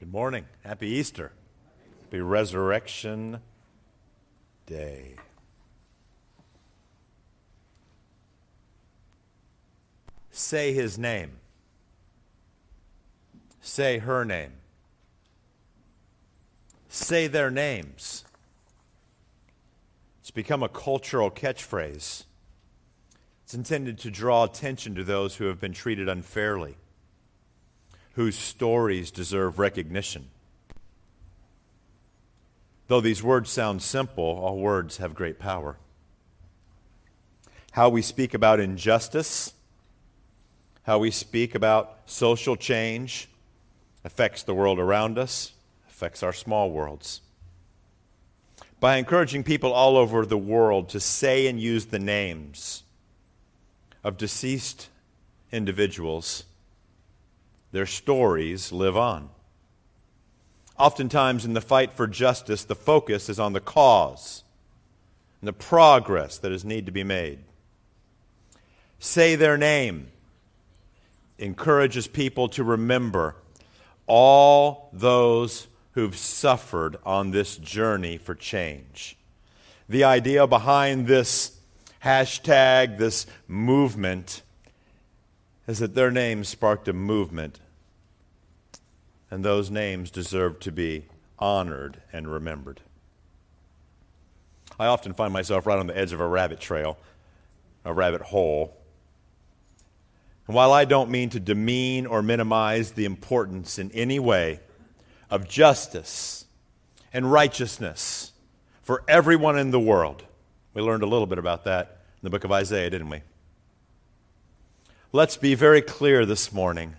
Good 0.00 0.12
morning. 0.14 0.46
Happy 0.64 0.86
Easter. 0.86 1.30
Happy 2.04 2.22
Resurrection 2.22 3.40
Day. 4.64 5.16
Say 10.30 10.72
his 10.72 10.96
name. 10.96 11.32
Say 13.60 13.98
her 13.98 14.24
name. 14.24 14.52
Say 16.88 17.26
their 17.26 17.50
names. 17.50 18.24
It's 20.20 20.30
become 20.30 20.62
a 20.62 20.70
cultural 20.70 21.30
catchphrase. 21.30 22.24
It's 23.44 23.52
intended 23.52 23.98
to 23.98 24.10
draw 24.10 24.44
attention 24.44 24.94
to 24.94 25.04
those 25.04 25.36
who 25.36 25.44
have 25.44 25.60
been 25.60 25.74
treated 25.74 26.08
unfairly 26.08 26.76
whose 28.14 28.36
stories 28.36 29.10
deserve 29.10 29.58
recognition. 29.58 30.28
Though 32.88 33.00
these 33.00 33.22
words 33.22 33.50
sound 33.50 33.82
simple, 33.82 34.24
all 34.24 34.58
words 34.58 34.96
have 34.96 35.14
great 35.14 35.38
power. 35.38 35.76
How 37.72 37.88
we 37.88 38.02
speak 38.02 38.34
about 38.34 38.58
injustice, 38.58 39.54
how 40.82 40.98
we 40.98 41.12
speak 41.12 41.54
about 41.54 41.98
social 42.06 42.56
change, 42.56 43.28
affects 44.04 44.42
the 44.42 44.54
world 44.54 44.80
around 44.80 45.18
us, 45.18 45.52
affects 45.88 46.22
our 46.22 46.32
small 46.32 46.70
worlds. 46.70 47.20
By 48.80 48.96
encouraging 48.96 49.44
people 49.44 49.72
all 49.72 49.96
over 49.96 50.26
the 50.26 50.38
world 50.38 50.88
to 50.88 50.98
say 50.98 51.46
and 51.46 51.60
use 51.60 51.86
the 51.86 51.98
names 51.98 52.82
of 54.02 54.16
deceased 54.16 54.88
individuals, 55.52 56.44
their 57.72 57.86
stories 57.86 58.72
live 58.72 58.96
on. 58.96 59.30
Oftentimes, 60.78 61.44
in 61.44 61.52
the 61.52 61.60
fight 61.60 61.92
for 61.92 62.06
justice, 62.06 62.64
the 62.64 62.74
focus 62.74 63.28
is 63.28 63.38
on 63.38 63.52
the 63.52 63.60
cause 63.60 64.44
and 65.40 65.48
the 65.48 65.52
progress 65.52 66.38
that 66.38 66.52
is 66.52 66.64
need 66.64 66.86
to 66.86 66.92
be 66.92 67.04
made. 67.04 67.38
Say 68.98 69.34
their 69.34 69.56
name 69.56 70.08
encourages 71.38 72.06
people 72.06 72.48
to 72.50 72.64
remember 72.64 73.36
all 74.06 74.90
those 74.92 75.68
who've 75.92 76.16
suffered 76.16 76.96
on 77.04 77.30
this 77.30 77.56
journey 77.56 78.18
for 78.18 78.34
change. 78.34 79.16
The 79.88 80.04
idea 80.04 80.46
behind 80.46 81.06
this 81.06 81.58
hashtag, 82.04 82.98
this 82.98 83.26
movement, 83.48 84.42
is 85.66 85.78
that 85.78 85.94
their 85.94 86.10
name 86.10 86.44
sparked 86.44 86.88
a 86.88 86.92
movement, 86.92 87.60
and 89.30 89.44
those 89.44 89.70
names 89.70 90.10
deserve 90.10 90.58
to 90.60 90.72
be 90.72 91.06
honored 91.38 92.02
and 92.12 92.30
remembered. 92.30 92.80
I 94.78 94.86
often 94.86 95.12
find 95.12 95.32
myself 95.32 95.66
right 95.66 95.78
on 95.78 95.86
the 95.86 95.96
edge 95.96 96.12
of 96.12 96.20
a 96.20 96.26
rabbit 96.26 96.60
trail, 96.60 96.98
a 97.84 97.92
rabbit 97.92 98.22
hole. 98.22 98.76
And 100.46 100.56
while 100.56 100.72
I 100.72 100.84
don't 100.84 101.10
mean 101.10 101.30
to 101.30 101.40
demean 101.40 102.06
or 102.06 102.22
minimize 102.22 102.92
the 102.92 103.04
importance 103.04 103.78
in 103.78 103.90
any 103.92 104.18
way 104.18 104.60
of 105.30 105.48
justice 105.48 106.46
and 107.12 107.30
righteousness 107.30 108.32
for 108.82 109.04
everyone 109.06 109.58
in 109.58 109.70
the 109.70 109.80
world, 109.80 110.24
we 110.74 110.82
learned 110.82 111.02
a 111.02 111.06
little 111.06 111.26
bit 111.26 111.38
about 111.38 111.64
that 111.64 112.00
in 112.14 112.22
the 112.22 112.30
book 112.30 112.44
of 112.44 112.52
Isaiah, 112.52 112.90
didn't 112.90 113.10
we? 113.10 113.22
Let's 115.12 115.36
be 115.36 115.54
very 115.54 115.82
clear 115.82 116.24
this 116.24 116.52
morning. 116.52 116.96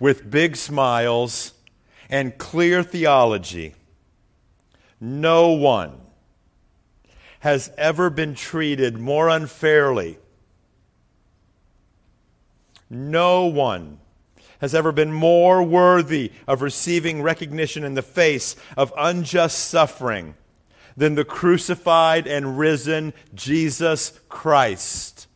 With 0.00 0.30
big 0.30 0.56
smiles 0.56 1.52
and 2.08 2.38
clear 2.38 2.82
theology, 2.82 3.74
no 5.00 5.50
one 5.50 6.00
has 7.40 7.70
ever 7.76 8.10
been 8.10 8.34
treated 8.34 8.98
more 8.98 9.28
unfairly. 9.28 10.18
No 12.90 13.46
one 13.46 13.98
has 14.60 14.74
ever 14.74 14.90
been 14.92 15.12
more 15.12 15.62
worthy 15.62 16.32
of 16.46 16.62
receiving 16.62 17.22
recognition 17.22 17.84
in 17.84 17.94
the 17.94 18.02
face 18.02 18.56
of 18.76 18.92
unjust 18.96 19.58
suffering 19.58 20.34
than 20.96 21.14
the 21.14 21.24
crucified 21.24 22.26
and 22.26 22.58
risen 22.58 23.12
Jesus 23.34 24.18
Christ. 24.28 25.28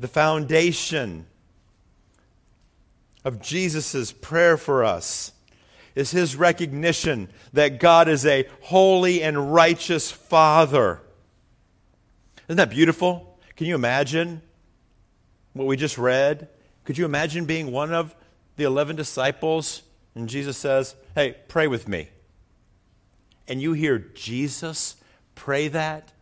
the 0.00 0.08
foundation 0.08 1.26
of 3.24 3.40
Jesus' 3.40 4.12
prayer 4.12 4.56
for 4.56 4.84
us 4.84 5.32
is 5.94 6.10
his 6.10 6.36
recognition 6.36 7.28
that 7.52 7.80
God 7.80 8.08
is 8.08 8.24
a 8.24 8.48
holy 8.62 9.22
and 9.22 9.52
righteous 9.52 10.10
Father. 10.10 11.00
Isn't 12.48 12.56
that 12.56 12.70
beautiful? 12.70 13.38
Can 13.56 13.66
you 13.66 13.74
imagine 13.74 14.42
what 15.52 15.66
we 15.66 15.76
just 15.76 15.98
read? 15.98 16.48
Could 16.84 16.96
you 16.96 17.04
imagine 17.04 17.44
being 17.44 17.72
one 17.72 17.92
of 17.92 18.14
the 18.56 18.64
11 18.64 18.96
disciples 18.96 19.82
and 20.14 20.28
Jesus 20.28 20.56
says, 20.56 20.94
Hey, 21.14 21.36
pray 21.48 21.66
with 21.66 21.88
me? 21.88 22.08
And 23.48 23.60
you 23.60 23.72
hear 23.72 23.98
Jesus 23.98 24.96
pray 25.34 25.68
that 25.68 26.12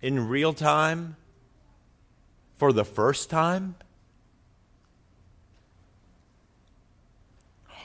in 0.00 0.28
real 0.28 0.52
time? 0.52 1.16
for 2.58 2.72
the 2.72 2.84
first 2.84 3.30
time? 3.30 3.76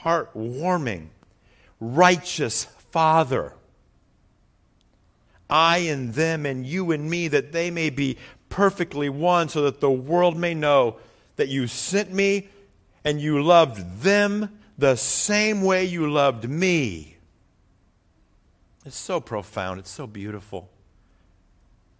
Heartwarming, 0.04 1.06
righteous 1.80 2.64
Father. 2.64 3.54
I 5.48 5.78
and 5.78 6.14
them, 6.14 6.46
and 6.46 6.66
you 6.66 6.92
and 6.92 7.08
me, 7.08 7.28
that 7.28 7.52
they 7.52 7.70
may 7.70 7.90
be 7.90 8.18
perfectly 8.48 9.08
one, 9.08 9.48
so 9.48 9.62
that 9.62 9.80
the 9.80 9.90
world 9.90 10.36
may 10.36 10.54
know 10.54 10.98
that 11.36 11.48
you 11.48 11.66
sent 11.66 12.12
me 12.12 12.48
and 13.04 13.20
you 13.20 13.42
loved 13.42 14.02
them 14.02 14.58
the 14.78 14.96
same 14.96 15.62
way 15.62 15.84
you 15.84 16.10
loved 16.10 16.48
me. 16.48 17.16
It's 18.84 18.96
so 18.96 19.20
profound. 19.20 19.80
It's 19.80 19.90
so 19.90 20.06
beautiful. 20.06 20.68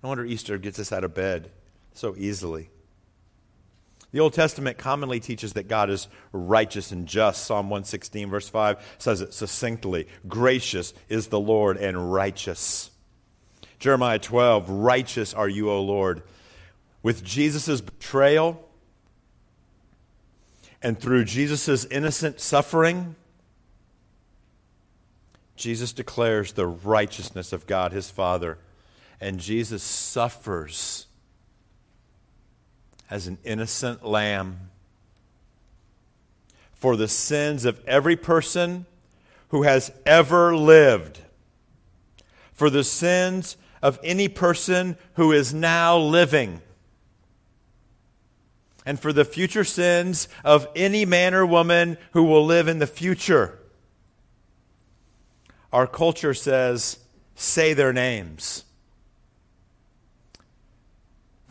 No 0.03 0.11
wonder 0.11 0.25
Easter 0.25 0.59
gets 0.59 0.79
us 0.79 0.93
out 0.93 1.05
of 1.05 1.15
bed 1.15 1.51
so 1.95 2.15
easily. 2.17 2.69
The 4.15 4.21
Old 4.21 4.33
Testament 4.33 4.79
commonly 4.79 5.19
teaches 5.19 5.55
that 5.55 5.67
God 5.67 5.91
is 5.91 6.07
righteous 6.31 6.93
and 6.93 7.05
just. 7.05 7.47
Psalm 7.47 7.69
116, 7.69 8.31
verse 8.31 8.49
5 8.49 8.95
says 8.97 9.21
it 9.21 9.35
succinctly 9.35 10.07
Gracious 10.29 10.95
is 11.09 11.27
the 11.27 11.41
Lord 11.41 11.79
and 11.79 12.13
righteous. 12.13 12.93
Jeremiah 13.81 14.21
12, 14.21 14.71
Righteous 14.71 15.35
are 15.35 15.49
you, 15.49 15.69
O 15.69 15.83
Lord. 15.83 16.23
With 17.03 17.25
Jesus' 17.25 17.81
betrayal 17.81 18.65
and 20.81 20.97
through 20.97 21.25
Jesus' 21.25 21.85
innocent 21.85 22.39
suffering, 22.39 23.17
Jesus 25.57 25.93
declares 25.93 26.53
the 26.53 26.69
righteousness 26.69 27.53
of 27.53 27.67
God 27.67 27.91
his 27.91 28.13
Father, 28.13 28.59
and 29.21 29.41
Jesus 29.41 29.83
suffers 29.83 31.09
as 33.15 33.29
an 33.29 33.39
innocent 33.45 34.05
lamb 34.05 34.59
for 36.73 36.97
the 36.97 37.07
sins 37.07 37.65
of 37.65 37.81
every 37.87 38.17
person 38.17 38.85
who 39.51 39.63
has 39.63 39.93
ever 40.05 40.57
lived, 40.57 41.21
for 42.53 42.69
the 42.69 42.83
sins 42.83 43.57
of 43.81 44.01
any 44.03 44.27
person 44.27 44.97
who 45.13 45.31
is 45.31 45.55
now 45.55 45.97
living, 45.97 46.61
and 48.85 48.99
for 48.99 49.13
the 49.13 49.25
future 49.25 49.63
sins 49.63 50.27
of 50.45 50.67
any 50.75 51.05
man 51.05 51.35
or 51.35 51.47
woman 51.47 51.97
who 52.15 52.25
will 52.25 52.45
live 52.45 52.67
in 52.67 52.81
the 52.81 52.87
future. 52.87 53.61
Our 55.73 55.87
culture 55.87 56.35
says, 56.35 56.99
say 57.37 57.75
their 57.75 57.93
names. 57.93 58.65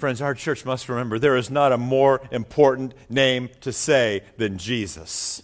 Friends, 0.04 0.22
our 0.22 0.34
church 0.34 0.66
must 0.66 0.90
remember 0.90 1.18
there 1.18 1.38
is 1.38 1.50
not 1.50 1.72
a 1.72 1.78
more 1.78 2.20
important 2.30 2.94
name 3.10 3.50
to 3.62 3.72
say 3.72 4.22
than 4.36 4.58
Jesus. 4.58 5.42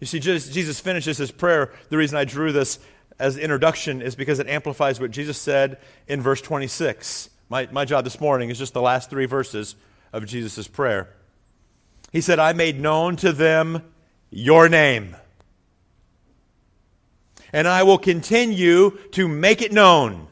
You 0.00 0.06
see, 0.06 0.18
Jesus 0.18 0.80
finishes 0.80 1.18
his 1.18 1.30
prayer. 1.30 1.70
The 1.90 1.98
reason 1.98 2.16
I 2.16 2.24
drew 2.24 2.52
this 2.52 2.78
as 3.18 3.36
introduction 3.36 4.00
is 4.00 4.16
because 4.16 4.38
it 4.38 4.48
amplifies 4.48 4.98
what 4.98 5.10
Jesus 5.10 5.36
said 5.36 5.76
in 6.06 6.22
verse 6.22 6.40
26. 6.40 7.28
My, 7.50 7.68
my 7.70 7.84
job 7.84 8.04
this 8.04 8.18
morning 8.18 8.48
is 8.48 8.56
just 8.56 8.72
the 8.72 8.80
last 8.80 9.10
three 9.10 9.26
verses 9.26 9.76
of 10.10 10.24
Jesus' 10.24 10.68
prayer. 10.68 11.14
He 12.12 12.22
said, 12.22 12.38
I 12.38 12.54
made 12.54 12.80
known 12.80 13.16
to 13.16 13.30
them 13.30 13.82
your 14.30 14.70
name, 14.70 15.16
and 17.52 17.68
I 17.68 17.82
will 17.82 17.98
continue 17.98 18.96
to 19.12 19.28
make 19.28 19.60
it 19.60 19.70
known 19.70 20.28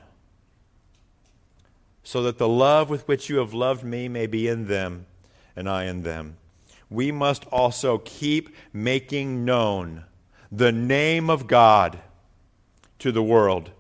so 2.06 2.22
that 2.22 2.38
the 2.38 2.46
love 2.46 2.88
with 2.88 3.08
which 3.08 3.28
you 3.28 3.38
have 3.38 3.52
loved 3.52 3.82
me 3.82 4.06
may 4.06 4.28
be 4.28 4.46
in 4.46 4.68
them, 4.68 5.06
and 5.56 5.68
I 5.68 5.86
in 5.86 6.04
them. 6.04 6.36
We 6.88 7.10
must 7.10 7.44
also 7.46 7.98
keep 7.98 8.54
making 8.72 9.44
known 9.44 10.04
the 10.52 10.70
name 10.70 11.28
of 11.28 11.48
God 11.48 11.98
to 13.00 13.10
the 13.10 13.24
world. 13.24 13.72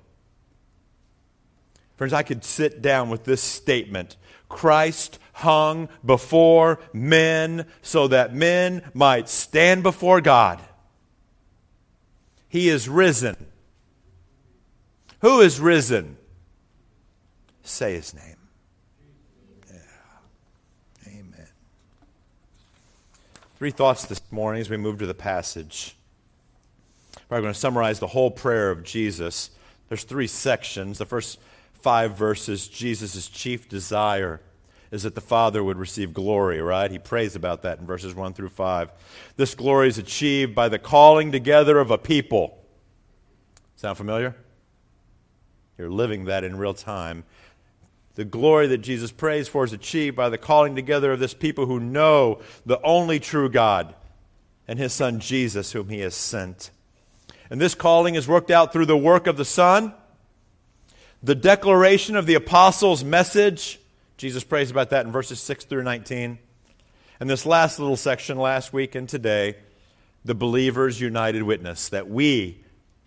Friends, 1.96 2.12
I 2.12 2.24
could 2.24 2.42
sit 2.42 2.82
down 2.82 3.10
with 3.10 3.22
this 3.22 3.40
statement 3.40 4.16
Christ 4.48 5.20
hung 5.34 5.88
before 6.04 6.80
men 6.92 7.64
so 7.80 8.08
that 8.08 8.34
men 8.34 8.82
might 8.92 9.28
stand 9.28 9.84
before 9.84 10.20
God. 10.20 10.60
He 12.48 12.70
is 12.70 12.88
risen. 12.88 13.36
Who 15.20 15.40
is 15.42 15.60
risen? 15.60 16.16
Say 17.66 17.94
his 17.94 18.14
name. 18.14 18.36
Yeah. 19.68 19.80
Amen. 21.08 21.48
Three 23.58 23.72
thoughts 23.72 24.04
this 24.04 24.22
morning 24.30 24.60
as 24.60 24.70
we 24.70 24.76
move 24.76 25.00
to 25.00 25.06
the 25.06 25.14
passage. 25.14 25.96
We're 27.28 27.40
going 27.40 27.52
to 27.52 27.58
summarize 27.58 27.98
the 27.98 28.06
whole 28.06 28.30
prayer 28.30 28.70
of 28.70 28.84
Jesus. 28.84 29.50
There's 29.88 30.04
three 30.04 30.28
sections. 30.28 30.98
The 30.98 31.06
first 31.06 31.40
five 31.72 32.16
verses, 32.16 32.68
Jesus' 32.68 33.26
chief 33.26 33.68
desire 33.68 34.40
is 34.92 35.02
that 35.02 35.16
the 35.16 35.20
Father 35.20 35.64
would 35.64 35.76
receive 35.76 36.14
glory, 36.14 36.60
right? 36.60 36.88
He 36.88 37.00
prays 37.00 37.34
about 37.34 37.62
that 37.62 37.80
in 37.80 37.86
verses 37.86 38.14
1 38.14 38.32
through 38.34 38.50
5. 38.50 38.92
This 39.36 39.56
glory 39.56 39.88
is 39.88 39.98
achieved 39.98 40.54
by 40.54 40.68
the 40.68 40.78
calling 40.78 41.32
together 41.32 41.80
of 41.80 41.90
a 41.90 41.98
people. 41.98 42.64
Sound 43.74 43.96
familiar? 43.96 44.36
You're 45.76 45.90
living 45.90 46.26
that 46.26 46.44
in 46.44 46.56
real 46.56 46.74
time. 46.74 47.24
The 48.16 48.24
glory 48.24 48.66
that 48.68 48.78
Jesus 48.78 49.12
prays 49.12 49.46
for 49.46 49.62
is 49.62 49.74
achieved 49.74 50.16
by 50.16 50.30
the 50.30 50.38
calling 50.38 50.74
together 50.74 51.12
of 51.12 51.20
this 51.20 51.34
people 51.34 51.66
who 51.66 51.78
know 51.78 52.40
the 52.64 52.80
only 52.82 53.20
true 53.20 53.50
God 53.50 53.94
and 54.66 54.78
his 54.78 54.94
Son 54.94 55.20
Jesus, 55.20 55.72
whom 55.72 55.90
he 55.90 56.00
has 56.00 56.14
sent. 56.14 56.70
And 57.50 57.60
this 57.60 57.74
calling 57.74 58.14
is 58.14 58.26
worked 58.26 58.50
out 58.50 58.72
through 58.72 58.86
the 58.86 58.96
work 58.96 59.26
of 59.26 59.36
the 59.36 59.44
Son, 59.44 59.92
the 61.22 61.34
declaration 61.34 62.16
of 62.16 62.24
the 62.24 62.34
apostles' 62.34 63.04
message. 63.04 63.78
Jesus 64.16 64.44
prays 64.44 64.70
about 64.70 64.90
that 64.90 65.04
in 65.04 65.12
verses 65.12 65.38
6 65.40 65.66
through 65.66 65.82
19. 65.82 66.38
And 67.20 67.30
this 67.30 67.44
last 67.44 67.78
little 67.78 67.96
section 67.96 68.38
last 68.38 68.72
week 68.72 68.94
and 68.94 69.06
today, 69.06 69.56
the 70.24 70.34
believer's 70.34 71.00
united 71.02 71.42
witness, 71.42 71.90
that 71.90 72.08
we 72.08 72.64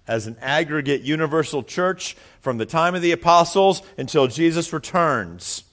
as 0.10 0.26
an 0.26 0.36
aggregate 0.42 1.02
universal 1.02 1.62
church 1.62 2.18
from 2.42 2.58
the 2.58 2.66
time 2.66 2.96
of 2.96 3.02
the 3.04 3.12
apostles 3.12 3.84
until 3.96 4.26
Jesus 4.26 4.74
returns 4.74 5.64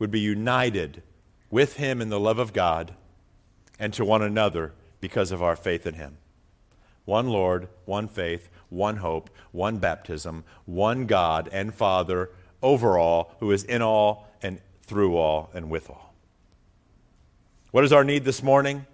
would 0.00 0.10
be 0.10 0.18
united 0.18 1.04
with 1.50 1.76
him 1.76 2.02
in 2.02 2.08
the 2.08 2.18
love 2.18 2.40
of 2.40 2.52
God 2.52 2.94
and 3.78 3.94
to 3.94 4.04
one 4.04 4.22
another 4.22 4.72
because 5.00 5.30
of 5.30 5.40
our 5.40 5.54
faith 5.54 5.86
in 5.86 5.94
him. 5.94 6.18
One 7.04 7.28
Lord, 7.28 7.68
one 7.84 8.08
faith, 8.08 8.48
one 8.70 8.96
hope, 8.96 9.30
one 9.52 9.78
baptism, 9.78 10.42
one 10.66 11.06
God 11.06 11.48
and 11.52 11.72
Father 11.72 12.28
over 12.60 12.98
all, 12.98 13.36
who 13.38 13.52
is 13.52 13.62
in 13.62 13.82
all 13.82 14.28
and 14.42 14.60
through 14.82 15.16
all 15.16 15.48
and 15.54 15.70
with 15.70 15.88
all. 15.88 16.12
What 17.70 17.84
is 17.84 17.92
our 17.92 18.02
need 18.02 18.24
this 18.24 18.42
morning? 18.42 18.84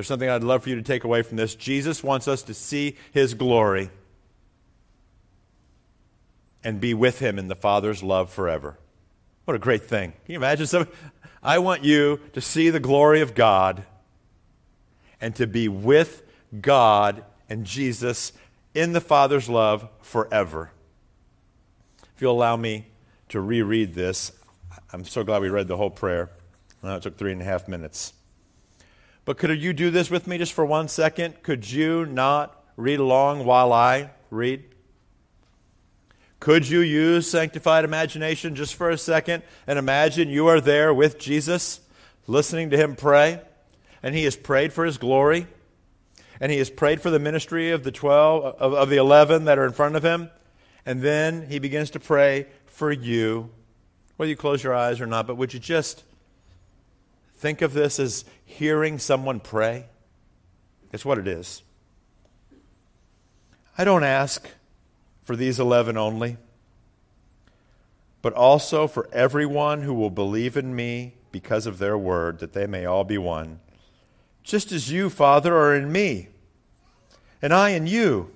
There's 0.00 0.08
something 0.08 0.30
I'd 0.30 0.42
love 0.42 0.62
for 0.62 0.70
you 0.70 0.76
to 0.76 0.82
take 0.82 1.04
away 1.04 1.20
from 1.20 1.36
this. 1.36 1.54
Jesus 1.54 2.02
wants 2.02 2.26
us 2.26 2.42
to 2.44 2.54
see 2.54 2.96
his 3.12 3.34
glory 3.34 3.90
and 6.64 6.80
be 6.80 6.94
with 6.94 7.18
him 7.18 7.38
in 7.38 7.48
the 7.48 7.54
Father's 7.54 8.02
love 8.02 8.32
forever. 8.32 8.78
What 9.44 9.56
a 9.56 9.58
great 9.58 9.82
thing. 9.82 10.12
Can 10.24 10.32
you 10.32 10.36
imagine 10.38 10.66
some 10.66 10.88
I 11.42 11.58
want 11.58 11.84
you 11.84 12.18
to 12.32 12.40
see 12.40 12.70
the 12.70 12.80
glory 12.80 13.20
of 13.20 13.34
God 13.34 13.82
and 15.20 15.36
to 15.36 15.46
be 15.46 15.68
with 15.68 16.22
God 16.58 17.22
and 17.50 17.66
Jesus 17.66 18.32
in 18.72 18.94
the 18.94 19.02
Father's 19.02 19.50
love 19.50 19.86
forever. 20.00 20.70
If 22.16 22.22
you'll 22.22 22.32
allow 22.32 22.56
me 22.56 22.86
to 23.28 23.38
reread 23.42 23.94
this, 23.94 24.32
I'm 24.94 25.04
so 25.04 25.24
glad 25.24 25.42
we 25.42 25.50
read 25.50 25.68
the 25.68 25.76
whole 25.76 25.90
prayer. 25.90 26.30
Well, 26.80 26.96
it 26.96 27.02
took 27.02 27.18
three 27.18 27.32
and 27.32 27.42
a 27.42 27.44
half 27.44 27.68
minutes. 27.68 28.14
But 29.30 29.38
could 29.38 29.62
you 29.62 29.72
do 29.72 29.92
this 29.92 30.10
with 30.10 30.26
me 30.26 30.38
just 30.38 30.52
for 30.52 30.64
one 30.64 30.88
second? 30.88 31.44
Could 31.44 31.70
you 31.70 32.04
not 32.04 32.64
read 32.76 32.98
along 32.98 33.44
while 33.44 33.72
I 33.72 34.10
read? 34.28 34.64
Could 36.40 36.68
you 36.68 36.80
use 36.80 37.30
sanctified 37.30 37.84
imagination 37.84 38.56
just 38.56 38.74
for 38.74 38.90
a 38.90 38.98
second 38.98 39.44
and 39.68 39.78
imagine 39.78 40.30
you 40.30 40.48
are 40.48 40.60
there 40.60 40.92
with 40.92 41.20
Jesus, 41.20 41.78
listening 42.26 42.70
to 42.70 42.76
him 42.76 42.96
pray, 42.96 43.40
and 44.02 44.16
he 44.16 44.24
has 44.24 44.34
prayed 44.34 44.72
for 44.72 44.84
his 44.84 44.98
glory, 44.98 45.46
and 46.40 46.50
he 46.50 46.58
has 46.58 46.68
prayed 46.68 47.00
for 47.00 47.10
the 47.10 47.20
ministry 47.20 47.70
of 47.70 47.84
the 47.84 47.92
12, 47.92 48.56
of, 48.56 48.74
of 48.74 48.90
the 48.90 48.96
11 48.96 49.44
that 49.44 49.58
are 49.60 49.64
in 49.64 49.72
front 49.72 49.94
of 49.94 50.02
him, 50.02 50.28
and 50.84 51.02
then 51.02 51.46
he 51.48 51.60
begins 51.60 51.90
to 51.90 52.00
pray 52.00 52.48
for 52.66 52.90
you, 52.90 53.48
whether 54.16 54.28
you 54.28 54.34
close 54.34 54.64
your 54.64 54.74
eyes 54.74 55.00
or 55.00 55.06
not, 55.06 55.28
but 55.28 55.36
would 55.36 55.54
you 55.54 55.60
just 55.60 56.02
think 57.40 57.62
of 57.62 57.72
this 57.72 57.98
as 57.98 58.26
hearing 58.44 58.98
someone 58.98 59.40
pray? 59.40 59.86
It's 60.92 61.06
what 61.06 61.16
it 61.16 61.26
is. 61.26 61.62
I 63.78 63.84
don't 63.84 64.04
ask 64.04 64.46
for 65.22 65.36
these 65.36 65.58
11 65.58 65.96
only, 65.96 66.36
but 68.20 68.34
also 68.34 68.86
for 68.86 69.08
everyone 69.10 69.80
who 69.80 69.94
will 69.94 70.10
believe 70.10 70.54
in 70.54 70.76
me 70.76 71.14
because 71.32 71.66
of 71.66 71.78
their 71.78 71.96
word, 71.96 72.40
that 72.40 72.52
they 72.52 72.66
may 72.66 72.84
all 72.84 73.04
be 73.04 73.16
one. 73.16 73.60
Just 74.42 74.70
as 74.70 74.92
you, 74.92 75.08
Father, 75.08 75.56
are 75.56 75.74
in 75.74 75.90
me, 75.90 76.28
and 77.40 77.54
I 77.54 77.70
in 77.70 77.86
you, 77.86 78.34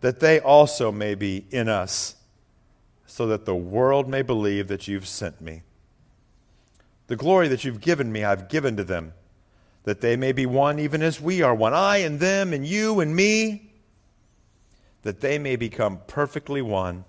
that 0.00 0.18
they 0.18 0.40
also 0.40 0.90
may 0.90 1.14
be 1.14 1.46
in 1.52 1.68
us, 1.68 2.16
so 3.06 3.28
that 3.28 3.44
the 3.44 3.54
world 3.54 4.08
may 4.08 4.22
believe 4.22 4.66
that 4.66 4.88
you've 4.88 5.06
sent 5.06 5.40
me. 5.40 5.62
The 7.06 7.16
glory 7.16 7.48
that 7.48 7.64
you've 7.64 7.80
given 7.80 8.10
me, 8.10 8.24
I've 8.24 8.48
given 8.48 8.76
to 8.76 8.84
them, 8.84 9.12
that 9.84 10.00
they 10.00 10.16
may 10.16 10.32
be 10.32 10.46
one 10.46 10.78
even 10.78 11.02
as 11.02 11.20
we 11.20 11.42
are 11.42 11.54
one. 11.54 11.74
I 11.74 11.98
and 11.98 12.18
them, 12.18 12.52
and 12.52 12.66
you 12.66 13.00
and 13.00 13.14
me, 13.14 13.70
that 15.02 15.20
they 15.20 15.38
may 15.38 15.56
become 15.56 16.00
perfectly 16.06 16.62
one, 16.62 17.04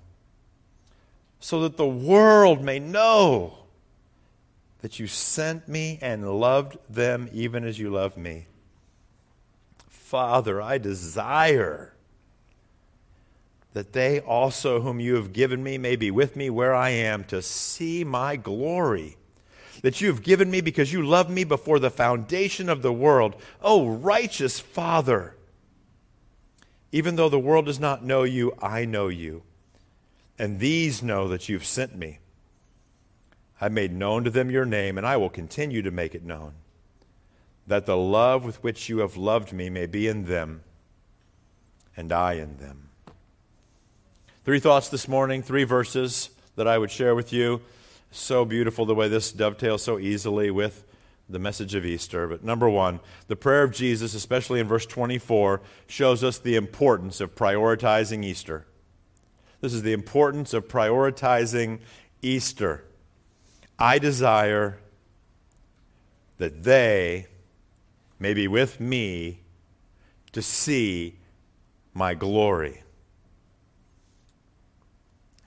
so 1.40 1.62
that 1.62 1.78
the 1.78 1.88
world 1.88 2.62
may 2.62 2.80
know 2.80 3.60
that 4.82 5.00
you 5.00 5.08
sent 5.08 5.68
me 5.68 5.98
and 6.02 6.40
loved 6.40 6.78
them 6.90 7.30
even 7.32 7.64
as 7.64 7.80
you 7.80 7.90
love 7.90 8.18
me. 8.18 8.48
Father, 9.88 10.62
I 10.62 10.78
desire 10.78 11.94
that 13.74 13.94
they 13.94 14.20
also, 14.20 14.82
whom 14.82 15.00
you 15.00 15.16
have 15.16 15.34
given 15.34 15.64
me, 15.64 15.78
may 15.78 15.96
be 15.96 16.12
with 16.12 16.36
me 16.36 16.50
where 16.50 16.74
I 16.76 16.90
am 16.90 17.24
to 17.26 17.42
see 17.42 18.04
my 18.04 18.36
glory 18.36 19.18
that 19.86 20.02
you 20.02 20.08
have 20.08 20.24
given 20.24 20.50
me 20.50 20.62
because 20.62 20.92
you 20.92 21.06
loved 21.06 21.30
me 21.30 21.44
before 21.44 21.78
the 21.78 21.92
foundation 21.92 22.70
of 22.70 22.82
the 22.82 22.92
world. 22.92 23.36
Oh, 23.62 23.88
righteous 23.88 24.60
Father! 24.60 25.36
Even 26.92 27.18
though 27.18 27.30
the 27.30 27.38
world 27.38 27.68
does 27.68 27.80
not 27.80 28.04
know 28.04 28.24
you, 28.24 28.52
I 28.60 28.86
know 28.86 29.10
you. 29.10 29.44
And 30.40 30.60
these 30.60 31.04
know 31.04 31.28
that 31.28 31.50
you've 31.50 31.68
sent 31.68 31.96
me. 31.96 32.18
I 33.62 33.70
made 33.70 33.94
known 33.94 34.24
to 34.24 34.32
them 34.32 34.50
your 34.50 34.66
name, 34.66 34.98
and 34.98 35.06
I 35.06 35.18
will 35.18 35.30
continue 35.30 35.84
to 35.84 35.92
make 35.92 36.16
it 36.16 36.24
known, 36.24 36.54
that 37.68 37.86
the 37.86 37.96
love 37.96 38.44
with 38.44 38.64
which 38.64 38.90
you 38.90 38.98
have 39.02 39.16
loved 39.16 39.54
me 39.54 39.70
may 39.70 39.86
be 39.86 40.08
in 40.08 40.26
them, 40.26 40.64
and 41.96 42.12
I 42.12 42.34
in 42.34 42.58
them. 42.58 42.90
Three 44.46 44.60
thoughts 44.60 44.90
this 44.90 45.08
morning, 45.08 45.44
three 45.44 45.64
verses 45.64 46.32
that 46.56 46.68
I 46.68 46.80
would 46.80 46.90
share 46.90 47.14
with 47.14 47.32
you 47.32 47.62
so 48.18 48.46
beautiful 48.46 48.86
the 48.86 48.96
way 48.96 49.08
this 49.08 49.32
dovetails 49.32 49.84
so 49.84 50.00
easily 50.00 50.50
with 50.50 50.86
the 51.28 51.40
message 51.40 51.76
of 51.76 51.86
Easter. 51.86 52.28
But 52.28 52.44
number 52.44 52.70
one, 52.70 53.00
the 53.28 53.36
prayer 53.36 53.64
of 53.64 53.72
Jesus, 53.72 54.14
especially 54.14 54.60
in 54.60 54.68
verse 54.68 54.86
24, 54.86 55.62
shows 55.88 56.24
us 56.24 56.38
the 56.38 56.56
importance 56.56 57.20
of 57.20 57.36
prioritizing 57.36 58.24
Easter. 58.24 58.66
This 59.62 59.74
is 59.74 59.82
the 59.82 59.94
importance 59.94 60.54
of 60.54 60.68
prioritizing 60.68 61.80
Easter. 62.22 62.86
I 63.80 64.00
desire 64.00 64.78
that 66.38 66.64
they 66.64 67.28
may 68.20 68.34
be 68.34 68.48
with 68.48 68.80
me 68.80 69.42
to 70.32 70.42
see 70.42 71.20
my 71.94 72.14
glory. 72.14 72.84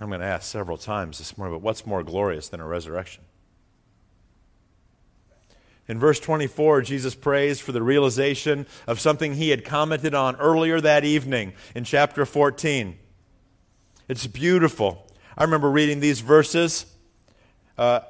I'm 0.00 0.08
going 0.08 0.20
to 0.20 0.26
ask 0.26 0.44
several 0.44 0.76
times 0.76 1.18
this 1.18 1.36
morning, 1.36 1.56
but 1.56 1.62
what's 1.62 1.84
more 1.84 2.02
glorious 2.02 2.48
than 2.48 2.60
a 2.60 2.66
resurrection? 2.66 3.24
In 5.88 5.98
verse 5.98 6.20
24, 6.20 6.82
Jesus 6.82 7.14
prays 7.14 7.60
for 7.60 7.72
the 7.72 7.82
realization 7.82 8.66
of 8.86 9.00
something 9.00 9.34
he 9.34 9.48
had 9.48 9.64
commented 9.64 10.14
on 10.14 10.36
earlier 10.36 10.80
that 10.80 11.04
evening 11.04 11.54
in 11.74 11.82
chapter 11.82 12.26
14. 12.26 12.98
It's 14.06 14.26
beautiful. 14.26 15.06
I 15.36 15.44
remember 15.44 15.70
reading 15.70 16.00
these 16.00 16.20
verses 16.20 16.86
uh, 17.78 18.00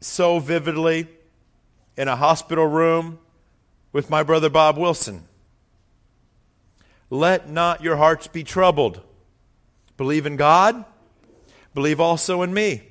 so 0.00 0.40
vividly 0.40 1.06
in 1.96 2.08
a 2.08 2.16
hospital 2.16 2.66
room 2.66 3.20
with 3.92 4.10
my 4.10 4.22
brother 4.22 4.50
Bob 4.50 4.76
Wilson. 4.76 5.28
Let 7.08 7.48
not 7.48 7.82
your 7.82 7.96
hearts 7.96 8.26
be 8.26 8.42
troubled. 8.42 9.00
Believe 10.02 10.26
in 10.26 10.34
God, 10.34 10.84
believe 11.74 12.00
also 12.00 12.42
in 12.42 12.52
me. 12.52 12.82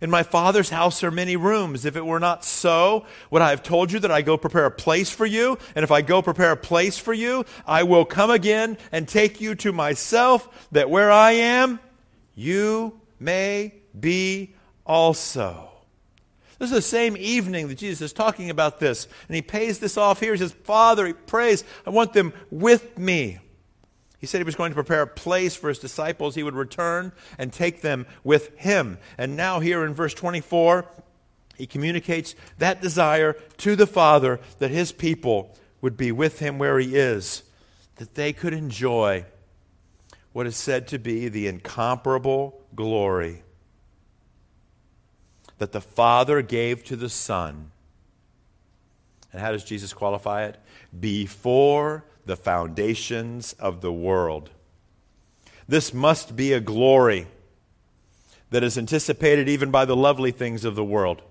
In 0.00 0.10
my 0.10 0.24
Father's 0.24 0.68
house 0.68 1.04
are 1.04 1.12
many 1.12 1.36
rooms. 1.36 1.84
If 1.84 1.94
it 1.94 2.04
were 2.04 2.18
not 2.18 2.44
so, 2.44 3.06
would 3.30 3.40
I 3.40 3.50
have 3.50 3.62
told 3.62 3.92
you 3.92 4.00
that 4.00 4.10
I 4.10 4.22
go 4.22 4.36
prepare 4.36 4.66
a 4.66 4.70
place 4.72 5.10
for 5.10 5.24
you? 5.24 5.58
And 5.76 5.84
if 5.84 5.92
I 5.92 6.02
go 6.02 6.20
prepare 6.20 6.50
a 6.50 6.56
place 6.56 6.98
for 6.98 7.14
you, 7.14 7.44
I 7.64 7.84
will 7.84 8.04
come 8.04 8.32
again 8.32 8.78
and 8.90 9.06
take 9.06 9.40
you 9.40 9.54
to 9.54 9.72
myself, 9.72 10.68
that 10.72 10.90
where 10.90 11.12
I 11.12 11.30
am, 11.30 11.78
you 12.34 13.00
may 13.20 13.74
be 13.98 14.56
also. 14.84 15.70
This 16.58 16.70
is 16.70 16.74
the 16.74 16.82
same 16.82 17.16
evening 17.16 17.68
that 17.68 17.78
Jesus 17.78 18.00
is 18.00 18.12
talking 18.12 18.50
about 18.50 18.80
this. 18.80 19.06
And 19.28 19.36
he 19.36 19.42
pays 19.42 19.78
this 19.78 19.96
off 19.96 20.18
here. 20.18 20.32
He 20.32 20.38
says, 20.38 20.50
Father, 20.50 21.06
he 21.06 21.12
prays, 21.12 21.62
I 21.86 21.90
want 21.90 22.12
them 22.12 22.32
with 22.50 22.98
me. 22.98 23.38
He 24.18 24.26
said 24.26 24.38
he 24.38 24.44
was 24.44 24.56
going 24.56 24.72
to 24.72 24.74
prepare 24.74 25.02
a 25.02 25.06
place 25.06 25.54
for 25.54 25.68
his 25.68 25.78
disciples. 25.78 26.34
He 26.34 26.42
would 26.42 26.54
return 26.54 27.12
and 27.38 27.52
take 27.52 27.82
them 27.82 28.06
with 28.24 28.56
him. 28.58 28.98
And 29.16 29.36
now, 29.36 29.60
here 29.60 29.84
in 29.84 29.94
verse 29.94 30.12
24, 30.14 30.86
he 31.56 31.66
communicates 31.66 32.34
that 32.58 32.82
desire 32.82 33.34
to 33.58 33.76
the 33.76 33.86
Father 33.86 34.40
that 34.58 34.70
his 34.70 34.92
people 34.92 35.56
would 35.80 35.96
be 35.96 36.10
with 36.10 36.40
him 36.40 36.58
where 36.58 36.78
he 36.78 36.96
is, 36.96 37.44
that 37.96 38.14
they 38.14 38.32
could 38.32 38.52
enjoy 38.52 39.24
what 40.32 40.46
is 40.46 40.56
said 40.56 40.88
to 40.88 40.98
be 40.98 41.28
the 41.28 41.46
incomparable 41.46 42.60
glory 42.74 43.42
that 45.58 45.72
the 45.72 45.80
Father 45.80 46.42
gave 46.42 46.84
to 46.84 46.96
the 46.96 47.08
Son. 47.08 47.70
And 49.32 49.40
how 49.42 49.52
does 49.52 49.64
Jesus 49.64 49.92
qualify 49.92 50.44
it? 50.44 50.56
Before 50.98 52.04
the 52.28 52.36
foundations 52.36 53.54
of 53.54 53.80
the 53.80 53.92
world. 53.92 54.50
This 55.66 55.92
must 55.92 56.36
be 56.36 56.52
a 56.52 56.60
glory 56.60 57.26
that 58.50 58.62
is 58.62 58.78
anticipated 58.78 59.48
even 59.48 59.70
by 59.70 59.86
the 59.86 59.96
lovely 59.96 60.30
things 60.30 60.64
of 60.64 60.74
the 60.74 60.84
world, 60.84 61.22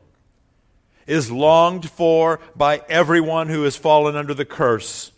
is 1.05 1.31
longed 1.31 1.89
for 1.89 2.39
by 2.55 2.81
everyone 2.89 3.47
who 3.47 3.63
has 3.63 3.75
fallen 3.75 4.15
under 4.15 4.33
the 4.33 4.43
curse. 4.43 5.11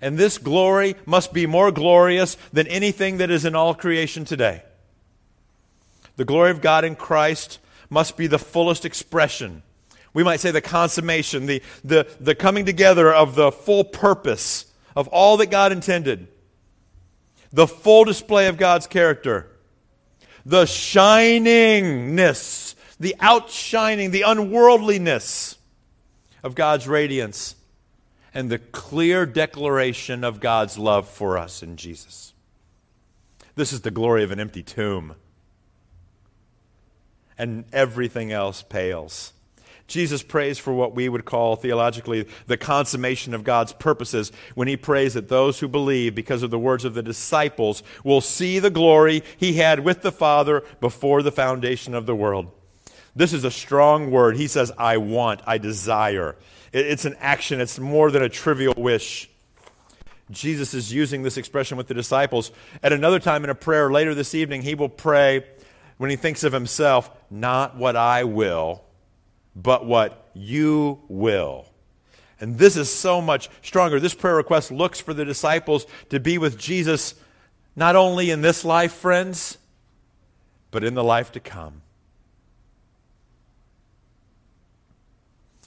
And 0.00 0.16
this 0.16 0.38
glory 0.38 0.94
must 1.04 1.32
be 1.32 1.46
more 1.46 1.72
glorious 1.72 2.36
than 2.52 2.66
anything 2.68 3.18
that 3.18 3.30
is 3.30 3.44
in 3.44 3.56
all 3.56 3.74
creation 3.74 4.24
today. 4.24 4.62
The 6.14 6.24
glory 6.24 6.50
of 6.52 6.60
God 6.60 6.84
in 6.84 6.94
Christ 6.94 7.58
must 7.90 8.16
be 8.16 8.28
the 8.28 8.38
fullest 8.38 8.84
expression. 8.84 9.62
We 10.14 10.22
might 10.22 10.40
say 10.40 10.52
the 10.52 10.60
consummation, 10.60 11.46
the, 11.46 11.62
the, 11.84 12.06
the 12.20 12.34
coming 12.34 12.64
together 12.64 13.12
of 13.12 13.34
the 13.34 13.50
full 13.50 13.84
purpose 13.84 14.66
of 14.96 15.08
all 15.08 15.36
that 15.36 15.50
God 15.50 15.70
intended, 15.70 16.26
the 17.52 17.66
full 17.66 18.04
display 18.04 18.48
of 18.48 18.56
God's 18.56 18.86
character, 18.86 19.48
the 20.44 20.64
shiningness, 20.64 22.74
the 22.98 23.14
outshining, 23.20 24.10
the 24.10 24.22
unworldliness 24.22 25.58
of 26.42 26.54
God's 26.54 26.88
radiance, 26.88 27.54
and 28.32 28.50
the 28.50 28.58
clear 28.58 29.26
declaration 29.26 30.24
of 30.24 30.40
God's 30.40 30.78
love 30.78 31.08
for 31.08 31.36
us 31.36 31.62
in 31.62 31.76
Jesus. 31.76 32.32
This 33.54 33.72
is 33.72 33.82
the 33.82 33.90
glory 33.90 34.24
of 34.24 34.30
an 34.30 34.40
empty 34.40 34.62
tomb 34.62 35.14
and 37.38 37.64
everything 37.72 38.32
else 38.32 38.62
pales. 38.62 39.32
Jesus 39.86 40.22
prays 40.22 40.58
for 40.58 40.72
what 40.72 40.94
we 40.94 41.08
would 41.08 41.24
call 41.24 41.56
theologically 41.56 42.26
the 42.46 42.56
consummation 42.56 43.34
of 43.34 43.44
God's 43.44 43.72
purposes 43.72 44.32
when 44.54 44.68
he 44.68 44.76
prays 44.76 45.14
that 45.14 45.28
those 45.28 45.60
who 45.60 45.68
believe, 45.68 46.14
because 46.14 46.42
of 46.42 46.50
the 46.50 46.58
words 46.58 46.84
of 46.84 46.94
the 46.94 47.02
disciples, 47.02 47.82
will 48.02 48.20
see 48.20 48.58
the 48.58 48.70
glory 48.70 49.22
he 49.36 49.54
had 49.54 49.80
with 49.80 50.02
the 50.02 50.12
Father 50.12 50.64
before 50.80 51.22
the 51.22 51.32
foundation 51.32 51.94
of 51.94 52.06
the 52.06 52.16
world. 52.16 52.50
This 53.14 53.32
is 53.32 53.44
a 53.44 53.50
strong 53.50 54.10
word. 54.10 54.36
He 54.36 54.48
says, 54.48 54.72
I 54.76 54.98
want, 54.98 55.40
I 55.46 55.58
desire. 55.58 56.36
It's 56.72 57.04
an 57.04 57.16
action, 57.20 57.60
it's 57.60 57.78
more 57.78 58.10
than 58.10 58.22
a 58.22 58.28
trivial 58.28 58.74
wish. 58.76 59.30
Jesus 60.30 60.74
is 60.74 60.92
using 60.92 61.22
this 61.22 61.36
expression 61.36 61.76
with 61.76 61.86
the 61.86 61.94
disciples. 61.94 62.50
At 62.82 62.92
another 62.92 63.20
time 63.20 63.44
in 63.44 63.50
a 63.50 63.54
prayer 63.54 63.90
later 63.90 64.14
this 64.14 64.34
evening, 64.34 64.62
he 64.62 64.74
will 64.74 64.88
pray 64.88 65.44
when 65.98 66.10
he 66.10 66.16
thinks 66.16 66.42
of 66.44 66.52
himself, 66.52 67.10
not 67.30 67.76
what 67.76 67.96
I 67.96 68.24
will, 68.24 68.82
but 69.56 69.86
what 69.86 70.28
you 70.34 71.00
will. 71.08 71.66
And 72.38 72.58
this 72.58 72.76
is 72.76 72.92
so 72.92 73.22
much 73.22 73.48
stronger. 73.62 73.98
This 73.98 74.14
prayer 74.14 74.36
request 74.36 74.70
looks 74.70 75.00
for 75.00 75.14
the 75.14 75.24
disciples 75.24 75.86
to 76.10 76.20
be 76.20 76.36
with 76.36 76.58
Jesus 76.58 77.14
not 77.74 77.96
only 77.96 78.30
in 78.30 78.42
this 78.42 78.64
life, 78.64 78.92
friends, 78.92 79.58
but 80.70 80.84
in 80.84 80.94
the 80.94 81.04
life 81.04 81.32
to 81.32 81.40
come. 81.40 81.82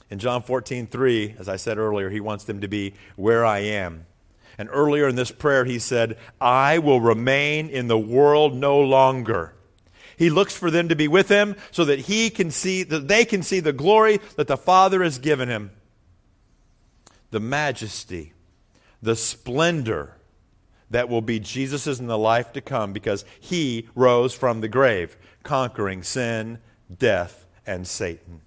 In 0.08 0.18
John 0.18 0.42
14, 0.42 0.86
3, 0.86 1.36
as 1.38 1.48
I 1.48 1.56
said 1.56 1.78
earlier, 1.78 2.10
he 2.10 2.20
wants 2.20 2.44
them 2.44 2.60
to 2.60 2.68
be 2.68 2.94
where 3.16 3.44
I 3.44 3.60
am. 3.60 4.06
And 4.58 4.68
earlier 4.72 5.08
in 5.08 5.14
this 5.14 5.30
prayer, 5.30 5.64
he 5.64 5.78
said, 5.78 6.18
I 6.40 6.78
will 6.78 7.00
remain 7.00 7.68
in 7.68 7.86
the 7.86 7.98
world 7.98 8.54
no 8.54 8.80
longer 8.80 9.54
he 10.20 10.28
looks 10.28 10.54
for 10.54 10.70
them 10.70 10.90
to 10.90 10.94
be 10.94 11.08
with 11.08 11.30
him 11.30 11.56
so 11.70 11.82
that 11.86 12.00
he 12.00 12.28
can 12.28 12.50
see 12.50 12.82
that 12.82 13.08
they 13.08 13.24
can 13.24 13.42
see 13.42 13.58
the 13.58 13.72
glory 13.72 14.20
that 14.36 14.48
the 14.48 14.56
Father 14.58 15.02
has 15.02 15.18
given 15.18 15.48
him. 15.48 15.70
The 17.30 17.40
majesty, 17.40 18.34
the 19.00 19.16
splendor 19.16 20.18
that 20.90 21.08
will 21.08 21.22
be 21.22 21.40
Jesus's 21.40 22.00
in 22.00 22.06
the 22.06 22.18
life 22.18 22.52
to 22.52 22.60
come 22.60 22.92
because 22.92 23.24
he 23.40 23.88
rose 23.94 24.34
from 24.34 24.60
the 24.60 24.68
grave, 24.68 25.16
conquering 25.42 26.02
sin, 26.02 26.58
death, 26.94 27.46
and 27.66 27.88
Satan. 27.88 28.42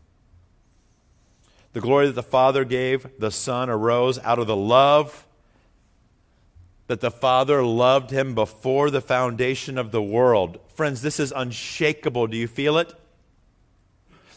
The 1.72 1.82
glory 1.82 2.06
that 2.06 2.13
the 2.13 2.22
Father 2.22 2.65
gave, 2.65 3.08
the 3.18 3.32
Son 3.32 3.68
arose 3.72 4.20
out 4.20 4.38
of 4.38 4.46
the 4.46 4.56
love 4.56 5.25
that 6.88 7.02
the 7.02 7.12
Father 7.12 7.63
loved 7.63 8.12
him 8.12 8.36
before 8.36 8.90
the 8.90 9.02
foundation 9.02 9.78
of 9.78 9.92
the 9.92 10.02
world. 10.02 10.60
Friends, 10.75 11.02
this 11.02 11.20
is 11.20 11.34
unshakable. 11.36 12.28
Do 12.28 12.38
you 12.38 12.48
feel 12.48 12.78
it? 12.78 12.94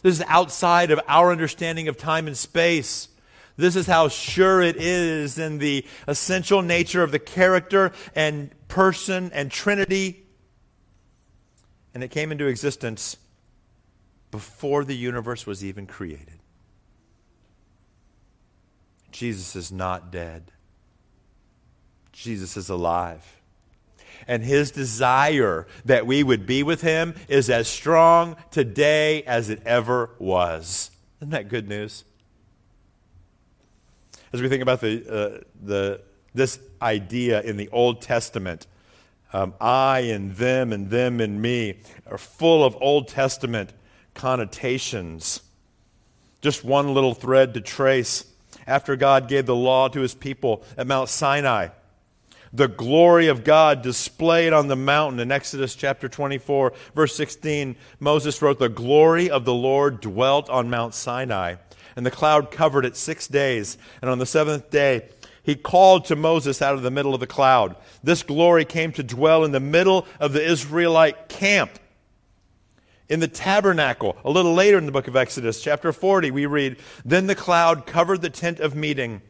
This 0.03 0.21
is 0.21 0.25
outside 0.29 0.91
of 0.91 1.01
our 1.09 1.33
understanding 1.33 1.89
of 1.89 1.97
time 1.97 2.27
and 2.27 2.37
space. 2.37 3.09
This 3.57 3.75
is 3.75 3.87
how 3.87 4.09
sure 4.09 4.61
it 4.61 4.77
is 4.77 5.39
in 5.39 5.59
the 5.59 5.85
essential 6.07 6.63
nature 6.63 7.03
of 7.03 7.11
the 7.11 7.19
character 7.19 7.93
and 8.15 8.51
person 8.69 9.31
and 9.33 9.51
Trinity. 9.51 10.25
And 11.95 12.05
it 12.05 12.11
came 12.11 12.31
into 12.31 12.47
existence 12.47 13.17
before 14.31 14.85
the 14.85 14.95
universe 14.95 15.47
was 15.47 15.65
even 15.65 15.87
created. 15.87 16.39
Jesus 19.11 19.57
is 19.57 19.73
not 19.73 20.13
dead. 20.13 20.53
Jesus 22.17 22.57
is 22.57 22.69
alive. 22.69 23.25
And 24.27 24.43
his 24.43 24.71
desire 24.71 25.67
that 25.85 26.07
we 26.07 26.23
would 26.23 26.47
be 26.47 26.63
with 26.63 26.81
him 26.81 27.15
is 27.29 27.51
as 27.51 27.69
strong 27.69 28.37
today 28.51 29.23
as 29.25 29.51
it 29.51 29.63
ever 29.67 30.11
was. 30.19 30.91
Isn't 31.21 31.31
that 31.31 31.49
good 31.49 31.69
news? 31.69 32.05
As 34.33 34.43
we 34.43 34.49
think 34.49 34.63
about 34.63 34.81
the, 34.81 35.05
uh, 35.09 35.45
the, 35.63 36.01
this 36.35 36.59
idea 36.81 37.43
in 37.43 37.57
the 37.57 37.69
Old 37.69 38.03
Testament, 38.03 38.67
um, 39.33 39.55
I 39.61 40.01
and 40.01 40.35
them 40.35 40.73
and 40.73 40.91
them 40.91 41.21
and 41.21 41.41
me 41.41 41.79
are 42.11 42.19
full 42.19 42.65
of 42.65 42.77
Old 42.81 43.09
Testament 43.09 43.73
connotations. 44.15 45.43
Just 46.41 46.65
one 46.65 46.95
little 46.95 47.15
thread 47.15 47.55
to 47.55 47.61
trace. 47.61 48.25
After 48.67 48.97
God 48.97 49.29
gave 49.29 49.47
the 49.47 49.55
law 49.55 49.89
to 49.89 50.01
his 50.01 50.15
people 50.15 50.65
at 50.77 50.87
Mount 50.87 51.09
Sinai, 51.09 51.69
the 52.53 52.69
glory 52.69 53.29
of 53.29 53.45
God 53.45 53.83
displayed 53.83 54.53
on 54.53 54.69
the 54.69 54.77
mountain. 54.77 55.21
In 55.21 55.33
Exodus 55.33 55.75
chapter 55.75 56.09
24, 56.09 56.73
verse 56.95 57.15
16, 57.17 57.77
Moses 58.01 58.41
wrote, 58.41 58.59
The 58.59 58.69
glory 58.69 59.31
of 59.31 59.45
the 59.45 59.55
Lord 59.55 60.01
dwelt 60.01 60.49
on 60.51 60.71
Mount 60.71 60.95
Sinai, 60.95 61.57
and 61.97 62.07
the 62.07 62.11
cloud 62.11 62.51
covered 62.51 62.85
it 62.85 62.97
six 62.97 63.27
days. 63.27 63.79
And 64.01 64.11
on 64.11 64.19
the 64.19 64.27
seventh 64.27 64.71
day, 64.71 65.09
he 65.43 65.55
called 65.55 66.07
to 66.07 66.17
Moses 66.17 66.61
out 66.61 66.75
of 66.75 66.83
the 66.83 66.91
middle 66.91 67.15
of 67.15 67.21
the 67.21 67.27
cloud. 67.27 67.77
This 68.03 68.23
glory 68.23 68.65
came 68.65 68.93
to 68.93 69.03
dwell 69.03 69.45
in 69.45 69.53
the 69.53 69.61
middle 69.61 70.07
of 70.19 70.33
the 70.33 70.45
Israelite 70.45 71.29
camp. 71.29 71.79
In 73.09 73.21
the 73.21 73.29
tabernacle, 73.29 74.17
a 74.25 74.31
little 74.31 74.55
later 74.55 74.79
in 74.79 74.87
the 74.87 74.93
book 74.93 75.07
of 75.07 75.15
Exodus, 75.15 75.63
chapter 75.63 75.93
40, 75.93 76.33
we 76.33 76.47
read, 76.47 76.77
Then 77.05 77.29
the 77.29 77.37
cloud 77.37 77.87
covered 77.87 78.23
the 78.23 78.31
tent 78.31 78.59
of 78.59 78.75
meeting 78.75 79.23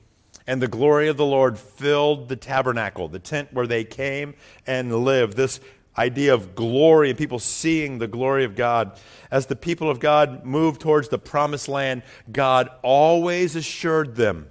and 0.47 0.63
the 0.63 0.69
glory 0.69 1.09
of 1.09 1.17
the 1.17 1.27
Lord 1.27 1.59
filled 1.59 2.29
the 2.29 2.37
tabernacle, 2.37 3.09
the 3.09 3.19
tent 3.19 3.53
where 3.53 3.67
they 3.67 3.85
came 3.85 4.35
and 4.67 5.05
lived. 5.05 5.37
This 5.37 5.61
idea 5.99 6.35
of 6.35 6.55
glory 6.55 7.11
and 7.11 7.19
people 7.19 7.39
seeing 7.39 7.99
the 7.99 8.07
glory 8.07 8.45
of 8.45 8.55
God. 8.55 8.99
As 9.31 9.47
the 9.47 9.57
people 9.57 9.91
of 9.91 9.99
God 9.99 10.45
moved 10.45 10.81
towards 10.81 11.09
the 11.09 11.19
promised 11.19 11.69
land, 11.69 12.03
God 12.31 12.69
always 12.83 13.57
assured 13.57 14.17
them 14.17 14.49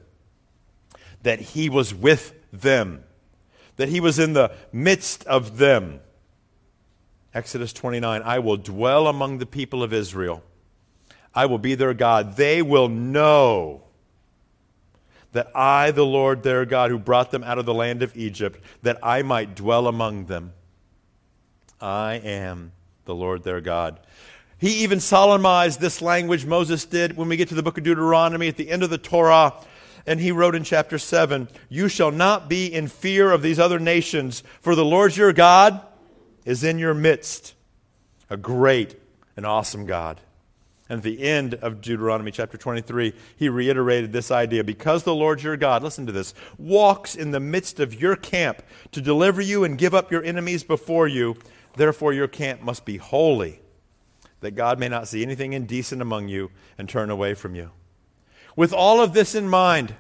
that 1.23 1.39
He 1.39 1.69
was 1.69 1.93
with 1.93 2.33
them, 2.51 3.03
that 3.77 3.89
He 3.89 3.99
was 3.99 4.19
in 4.19 4.33
the 4.33 4.51
midst 4.71 5.25
of 5.25 5.57
them. 5.57 6.01
Exodus 7.33 7.73
29 7.73 8.21
I 8.23 8.39
will 8.39 8.57
dwell 8.57 9.07
among 9.07 9.37
the 9.37 9.45
people 9.45 9.83
of 9.83 9.93
Israel, 9.93 10.43
I 11.33 11.45
will 11.45 11.57
be 11.57 11.75
their 11.75 11.93
God. 11.93 12.37
They 12.37 12.61
will 12.61 12.89
know 12.89 13.84
that 15.35 15.51
I, 15.53 15.91
the 15.91 16.05
Lord 16.05 16.43
their 16.43 16.65
God, 16.65 16.91
who 16.91 16.97
brought 16.97 17.29
them 17.29 17.43
out 17.43 17.59
of 17.59 17.65
the 17.65 17.73
land 17.73 18.01
of 18.01 18.15
Egypt, 18.15 18.57
that 18.83 18.97
I 19.03 19.21
might 19.21 19.53
dwell 19.53 19.87
among 19.87 20.25
them. 20.25 20.53
I 21.81 22.15
am 22.15 22.71
the 23.03 23.13
Lord 23.13 23.43
their 23.43 23.59
God. 23.59 23.99
He 24.57 24.83
even 24.83 25.01
solemnized 25.01 25.81
this 25.81 26.01
language, 26.01 26.45
Moses 26.45 26.85
did, 26.85 27.17
when 27.17 27.27
we 27.27 27.35
get 27.35 27.49
to 27.49 27.55
the 27.55 27.61
book 27.61 27.77
of 27.77 27.83
Deuteronomy 27.83 28.47
at 28.47 28.55
the 28.55 28.71
end 28.71 28.81
of 28.81 28.89
the 28.89 28.97
Torah. 28.97 29.53
And 30.07 30.21
he 30.21 30.31
wrote 30.31 30.55
in 30.55 30.63
chapter 30.63 30.97
7 30.97 31.49
You 31.67 31.89
shall 31.89 32.11
not 32.11 32.47
be 32.47 32.73
in 32.73 32.87
fear 32.87 33.29
of 33.29 33.41
these 33.41 33.59
other 33.59 33.77
nations, 33.77 34.41
for 34.61 34.73
the 34.73 34.85
Lord 34.85 35.17
your 35.17 35.33
God 35.33 35.81
is 36.45 36.63
in 36.63 36.79
your 36.79 36.93
midst, 36.93 37.55
a 38.29 38.37
great 38.37 38.97
and 39.35 39.45
awesome 39.45 39.85
God. 39.85 40.21
And 40.87 41.01
the 41.01 41.23
end 41.23 41.55
of 41.55 41.81
Deuteronomy 41.81 42.29
chapter 42.29 42.57
23, 42.57 43.13
he 43.35 43.49
reiterated 43.49 44.13
this 44.13 44.29
idea 44.29 44.63
because 44.63 45.03
the 45.03 45.15
Lord 45.15 45.41
your 45.41 45.57
God, 45.57 45.81
listen 45.81 46.05
to 46.05 46.11
this, 46.11 46.35
walks 46.59 47.15
in 47.15 47.31
the 47.31 47.39
midst 47.39 47.79
of 47.79 47.99
your 47.99 48.15
camp 48.15 48.61
to 48.91 49.01
deliver 49.01 49.41
you 49.41 49.63
and 49.63 49.79
give 49.79 49.95
up 49.95 50.11
your 50.11 50.23
enemies 50.23 50.63
before 50.63 51.07
you, 51.07 51.37
therefore 51.75 52.13
your 52.13 52.27
camp 52.27 52.61
must 52.61 52.85
be 52.85 52.97
holy, 52.97 53.61
that 54.41 54.51
God 54.51 54.77
may 54.77 54.87
not 54.87 55.07
see 55.07 55.23
anything 55.23 55.53
indecent 55.53 56.03
among 56.03 56.27
you 56.27 56.51
and 56.77 56.87
turn 56.87 57.09
away 57.09 57.33
from 57.33 57.55
you. 57.55 57.71
With 58.55 58.71
all 58.71 59.01
of 59.01 59.13
this 59.13 59.33
in 59.33 59.49
mind, 59.49 59.95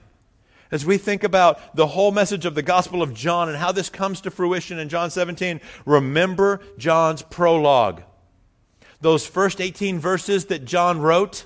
as 0.71 0.85
we 0.85 0.99
think 0.99 1.23
about 1.23 1.75
the 1.75 1.87
whole 1.87 2.11
message 2.11 2.45
of 2.45 2.53
the 2.53 2.61
Gospel 2.61 3.01
of 3.01 3.13
John 3.13 3.49
and 3.49 3.57
how 3.57 3.71
this 3.71 3.89
comes 3.89 4.21
to 4.21 4.31
fruition 4.31 4.77
in 4.77 4.89
John 4.89 5.09
17, 5.09 5.61
remember 5.85 6.61
John's 6.77 7.23
prologue 7.23 8.03
those 9.05 9.27
first 9.27 9.61
18 9.61 9.99
verses 9.99 10.45
that 10.45 10.65
John 10.65 10.99
wrote, 10.99 11.45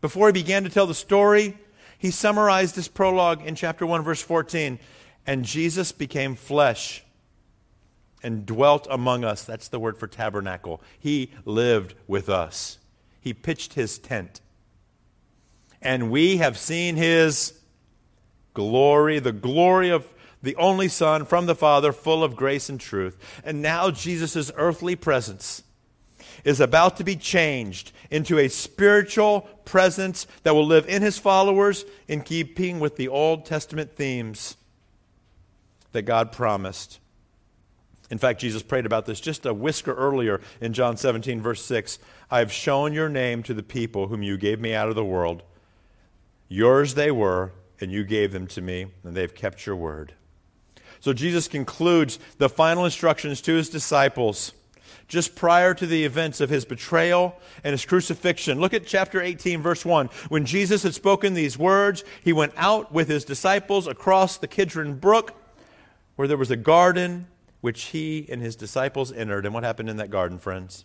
before 0.00 0.28
he 0.28 0.32
began 0.32 0.62
to 0.62 0.70
tell 0.70 0.86
the 0.86 0.94
story, 0.94 1.58
he 1.98 2.12
summarized 2.12 2.76
this 2.76 2.86
prologue 2.86 3.44
in 3.44 3.56
chapter 3.56 3.84
1, 3.84 4.04
verse 4.04 4.22
14. 4.22 4.78
And 5.26 5.44
Jesus 5.44 5.90
became 5.90 6.36
flesh 6.36 7.02
and 8.22 8.46
dwelt 8.46 8.86
among 8.88 9.24
us. 9.24 9.42
That's 9.42 9.66
the 9.66 9.80
word 9.80 9.98
for 9.98 10.06
tabernacle. 10.06 10.80
He 11.00 11.32
lived 11.44 11.94
with 12.06 12.28
us, 12.28 12.78
he 13.20 13.34
pitched 13.34 13.74
his 13.74 13.98
tent. 13.98 14.40
And 15.82 16.12
we 16.12 16.36
have 16.36 16.56
seen 16.56 16.94
his 16.94 17.58
glory, 18.54 19.18
the 19.18 19.32
glory 19.32 19.90
of 19.90 20.06
the 20.44 20.54
only 20.54 20.86
Son 20.86 21.24
from 21.24 21.46
the 21.46 21.56
Father, 21.56 21.90
full 21.90 22.22
of 22.22 22.36
grace 22.36 22.68
and 22.68 22.78
truth. 22.78 23.18
And 23.42 23.60
now 23.60 23.90
Jesus' 23.90 24.52
earthly 24.56 24.94
presence 24.94 25.63
is 26.42 26.60
about 26.60 26.96
to 26.96 27.04
be 27.04 27.16
changed 27.16 27.92
into 28.10 28.38
a 28.38 28.48
spiritual 28.48 29.42
presence 29.64 30.26
that 30.42 30.54
will 30.54 30.66
live 30.66 30.88
in 30.88 31.02
his 31.02 31.18
followers 31.18 31.84
in 32.08 32.22
keeping 32.22 32.80
with 32.80 32.96
the 32.96 33.08
Old 33.08 33.46
Testament 33.46 33.96
themes 33.96 34.56
that 35.92 36.02
God 36.02 36.32
promised. 36.32 36.98
In 38.10 38.18
fact, 38.18 38.40
Jesus 38.40 38.62
prayed 38.62 38.86
about 38.86 39.06
this 39.06 39.20
just 39.20 39.46
a 39.46 39.54
whisker 39.54 39.94
earlier 39.94 40.40
in 40.60 40.72
John 40.72 40.96
17, 40.96 41.40
verse 41.40 41.64
6. 41.64 41.98
I 42.30 42.40
have 42.40 42.52
shown 42.52 42.92
your 42.92 43.08
name 43.08 43.42
to 43.44 43.54
the 43.54 43.62
people 43.62 44.08
whom 44.08 44.22
you 44.22 44.36
gave 44.36 44.60
me 44.60 44.74
out 44.74 44.88
of 44.88 44.94
the 44.94 45.04
world. 45.04 45.42
Yours 46.48 46.94
they 46.94 47.10
were, 47.10 47.52
and 47.80 47.90
you 47.90 48.04
gave 48.04 48.32
them 48.32 48.46
to 48.48 48.60
me, 48.60 48.86
and 49.02 49.16
they've 49.16 49.34
kept 49.34 49.66
your 49.66 49.76
word. 49.76 50.14
So 51.00 51.12
Jesus 51.12 51.48
concludes 51.48 52.18
the 52.38 52.48
final 52.48 52.84
instructions 52.84 53.40
to 53.42 53.54
his 53.54 53.68
disciples 53.68 54.52
just 55.08 55.34
prior 55.34 55.74
to 55.74 55.86
the 55.86 56.04
events 56.04 56.40
of 56.40 56.50
his 56.50 56.64
betrayal 56.64 57.38
and 57.62 57.72
his 57.72 57.84
crucifixion. 57.84 58.60
Look 58.60 58.74
at 58.74 58.86
chapter 58.86 59.20
18, 59.20 59.62
verse 59.62 59.84
1. 59.84 60.08
When 60.28 60.46
Jesus 60.46 60.82
had 60.82 60.94
spoken 60.94 61.34
these 61.34 61.58
words, 61.58 62.04
he 62.22 62.32
went 62.32 62.52
out 62.56 62.92
with 62.92 63.08
his 63.08 63.24
disciples 63.24 63.86
across 63.86 64.38
the 64.38 64.48
Kidron 64.48 64.94
Brook, 64.94 65.34
where 66.16 66.28
there 66.28 66.36
was 66.36 66.50
a 66.50 66.56
garden 66.56 67.26
which 67.60 67.84
he 67.84 68.26
and 68.30 68.42
his 68.42 68.56
disciples 68.56 69.12
entered. 69.12 69.44
And 69.44 69.54
what 69.54 69.64
happened 69.64 69.88
in 69.88 69.96
that 69.96 70.10
garden, 70.10 70.38
friends? 70.38 70.84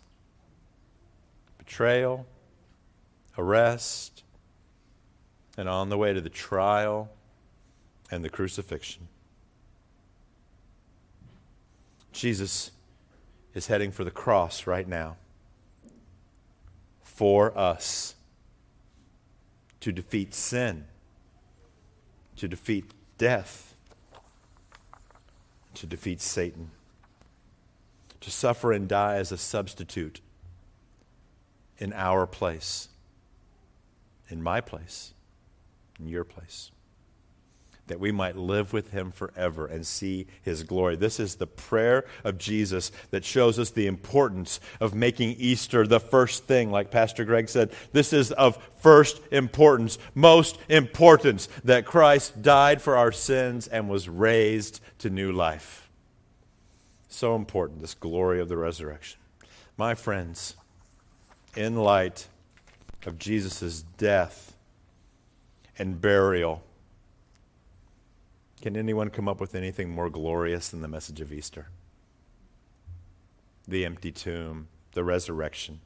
Betrayal, 1.58 2.26
arrest, 3.36 4.22
and 5.56 5.68
on 5.68 5.88
the 5.88 5.98
way 5.98 6.12
to 6.12 6.20
the 6.20 6.30
trial 6.30 7.10
and 8.10 8.24
the 8.24 8.30
crucifixion. 8.30 9.08
Jesus 12.12 12.70
is 13.54 13.66
heading 13.66 13.90
for 13.90 14.04
the 14.04 14.10
cross 14.10 14.66
right 14.66 14.86
now 14.86 15.16
for 17.02 17.56
us 17.56 18.14
to 19.80 19.92
defeat 19.92 20.34
sin, 20.34 20.84
to 22.36 22.48
defeat 22.48 22.92
death, 23.18 23.74
to 25.74 25.86
defeat 25.86 26.20
Satan, 26.20 26.70
to 28.20 28.30
suffer 28.30 28.72
and 28.72 28.88
die 28.88 29.16
as 29.16 29.32
a 29.32 29.38
substitute 29.38 30.20
in 31.78 31.92
our 31.92 32.26
place, 32.26 32.88
in 34.28 34.42
my 34.42 34.60
place, 34.60 35.14
in 35.98 36.08
your 36.08 36.24
place 36.24 36.70
that 37.90 37.98
we 37.98 38.12
might 38.12 38.36
live 38.36 38.72
with 38.72 38.92
him 38.92 39.10
forever 39.10 39.66
and 39.66 39.84
see 39.84 40.28
his 40.42 40.62
glory. 40.62 40.94
This 40.94 41.18
is 41.18 41.34
the 41.34 41.46
prayer 41.46 42.04
of 42.22 42.38
Jesus 42.38 42.92
that 43.10 43.24
shows 43.24 43.58
us 43.58 43.70
the 43.70 43.88
importance 43.88 44.60
of 44.78 44.94
making 44.94 45.34
Easter 45.38 45.84
the 45.84 45.98
first 45.98 46.44
thing, 46.44 46.70
like 46.70 46.92
Pastor 46.92 47.24
Greg 47.24 47.48
said. 47.48 47.72
This 47.92 48.12
is 48.12 48.30
of 48.30 48.62
first 48.78 49.20
importance, 49.32 49.98
most 50.14 50.56
importance, 50.68 51.48
that 51.64 51.84
Christ 51.84 52.40
died 52.42 52.80
for 52.80 52.96
our 52.96 53.10
sins 53.10 53.66
and 53.66 53.88
was 53.88 54.08
raised 54.08 54.80
to 55.00 55.10
new 55.10 55.32
life. 55.32 55.90
So 57.08 57.34
important, 57.34 57.80
this 57.80 57.94
glory 57.94 58.40
of 58.40 58.48
the 58.48 58.56
resurrection. 58.56 59.18
My 59.76 59.96
friends, 59.96 60.54
in 61.56 61.74
light 61.74 62.28
of 63.04 63.18
Jesus' 63.18 63.82
death 63.98 64.54
and 65.76 66.00
burial, 66.00 66.62
can 68.60 68.76
anyone 68.76 69.10
come 69.10 69.28
up 69.28 69.40
with 69.40 69.54
anything 69.54 69.90
more 69.90 70.10
glorious 70.10 70.68
than 70.68 70.82
the 70.82 70.88
message 70.88 71.20
of 71.20 71.32
Easter? 71.32 71.68
The 73.66 73.84
empty 73.84 74.12
tomb, 74.12 74.68
the 74.92 75.04
resurrection. 75.04 75.80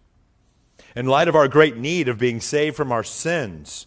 In 0.97 1.07
light 1.07 1.29
of 1.29 1.37
our 1.37 1.49
great 1.49 1.77
need 1.77 2.09
of 2.09 2.19
being 2.19 2.41
saved 2.41 2.77
from 2.77 2.91
our 2.91 3.05
sins, 3.05 3.87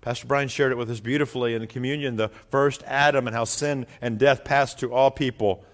Pastor 0.00 0.26
Brian 0.26 0.48
shared 0.48 0.72
it 0.72 0.78
with 0.78 0.90
us 0.90 1.00
beautifully 1.00 1.54
in 1.54 1.60
the 1.60 1.66
communion, 1.66 2.16
the 2.16 2.28
first 2.50 2.82
Adam 2.84 3.26
and 3.26 3.34
how 3.34 3.44
sin 3.44 3.86
and 4.00 4.18
death 4.18 4.44
passed 4.44 4.78
to 4.80 4.92
all 4.92 5.10
people. 5.10 5.64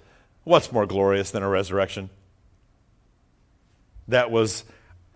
What's 0.44 0.72
more 0.72 0.86
glorious 0.86 1.30
than 1.30 1.42
a 1.42 1.48
resurrection? 1.48 2.10
That 4.06 4.30
was 4.30 4.64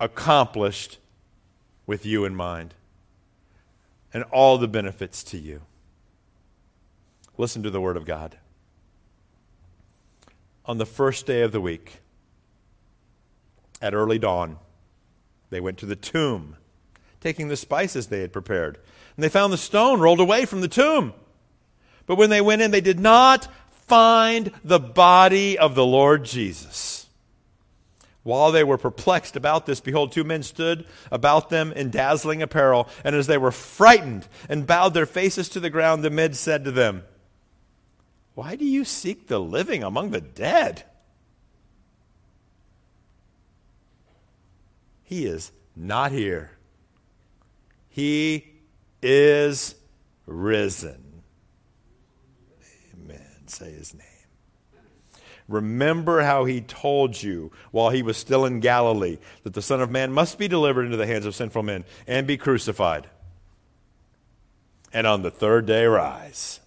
accomplished 0.00 0.98
with 1.86 2.04
you 2.04 2.24
in 2.24 2.34
mind 2.34 2.74
and 4.12 4.24
all 4.24 4.58
the 4.58 4.68
benefits 4.68 5.22
to 5.24 5.38
you. 5.38 5.62
Listen 7.42 7.64
to 7.64 7.70
the 7.70 7.80
Word 7.80 7.96
of 7.96 8.04
God. 8.04 8.36
On 10.64 10.78
the 10.78 10.86
first 10.86 11.26
day 11.26 11.42
of 11.42 11.50
the 11.50 11.60
week, 11.60 11.98
at 13.80 13.94
early 13.94 14.16
dawn, 14.16 14.58
they 15.50 15.58
went 15.58 15.78
to 15.78 15.86
the 15.86 15.96
tomb, 15.96 16.56
taking 17.20 17.48
the 17.48 17.56
spices 17.56 18.06
they 18.06 18.20
had 18.20 18.32
prepared. 18.32 18.78
And 19.16 19.24
they 19.24 19.28
found 19.28 19.52
the 19.52 19.58
stone 19.58 19.98
rolled 19.98 20.20
away 20.20 20.44
from 20.44 20.60
the 20.60 20.68
tomb. 20.68 21.14
But 22.06 22.14
when 22.14 22.30
they 22.30 22.40
went 22.40 22.62
in, 22.62 22.70
they 22.70 22.80
did 22.80 23.00
not 23.00 23.48
find 23.88 24.52
the 24.62 24.78
body 24.78 25.58
of 25.58 25.74
the 25.74 25.84
Lord 25.84 26.24
Jesus. 26.24 27.08
While 28.22 28.52
they 28.52 28.62
were 28.62 28.78
perplexed 28.78 29.34
about 29.34 29.66
this, 29.66 29.80
behold, 29.80 30.12
two 30.12 30.22
men 30.22 30.44
stood 30.44 30.86
about 31.10 31.50
them 31.50 31.72
in 31.72 31.90
dazzling 31.90 32.40
apparel. 32.40 32.88
And 33.02 33.16
as 33.16 33.26
they 33.26 33.36
were 33.36 33.50
frightened 33.50 34.28
and 34.48 34.64
bowed 34.64 34.94
their 34.94 35.06
faces 35.06 35.48
to 35.48 35.58
the 35.58 35.70
ground, 35.70 36.04
the 36.04 36.10
men 36.10 36.34
said 36.34 36.64
to 36.66 36.70
them, 36.70 37.02
why 38.34 38.56
do 38.56 38.64
you 38.64 38.84
seek 38.84 39.26
the 39.26 39.38
living 39.38 39.82
among 39.82 40.10
the 40.10 40.20
dead? 40.20 40.84
He 45.02 45.26
is 45.26 45.52
not 45.76 46.12
here. 46.12 46.52
He 47.90 48.46
is 49.02 49.74
risen. 50.24 51.22
Amen. 52.94 53.20
Say 53.46 53.72
his 53.72 53.92
name. 53.92 54.06
Remember 55.48 56.22
how 56.22 56.46
he 56.46 56.62
told 56.62 57.22
you 57.22 57.52
while 57.72 57.90
he 57.90 58.02
was 58.02 58.16
still 58.16 58.46
in 58.46 58.60
Galilee 58.60 59.18
that 59.42 59.52
the 59.52 59.60
Son 59.60 59.82
of 59.82 59.90
Man 59.90 60.10
must 60.10 60.38
be 60.38 60.48
delivered 60.48 60.86
into 60.86 60.96
the 60.96 61.06
hands 61.06 61.26
of 61.26 61.34
sinful 61.34 61.62
men 61.62 61.84
and 62.06 62.26
be 62.26 62.38
crucified, 62.38 63.08
and 64.94 65.06
on 65.06 65.20
the 65.20 65.30
third 65.30 65.66
day 65.66 65.84
rise. 65.84 66.60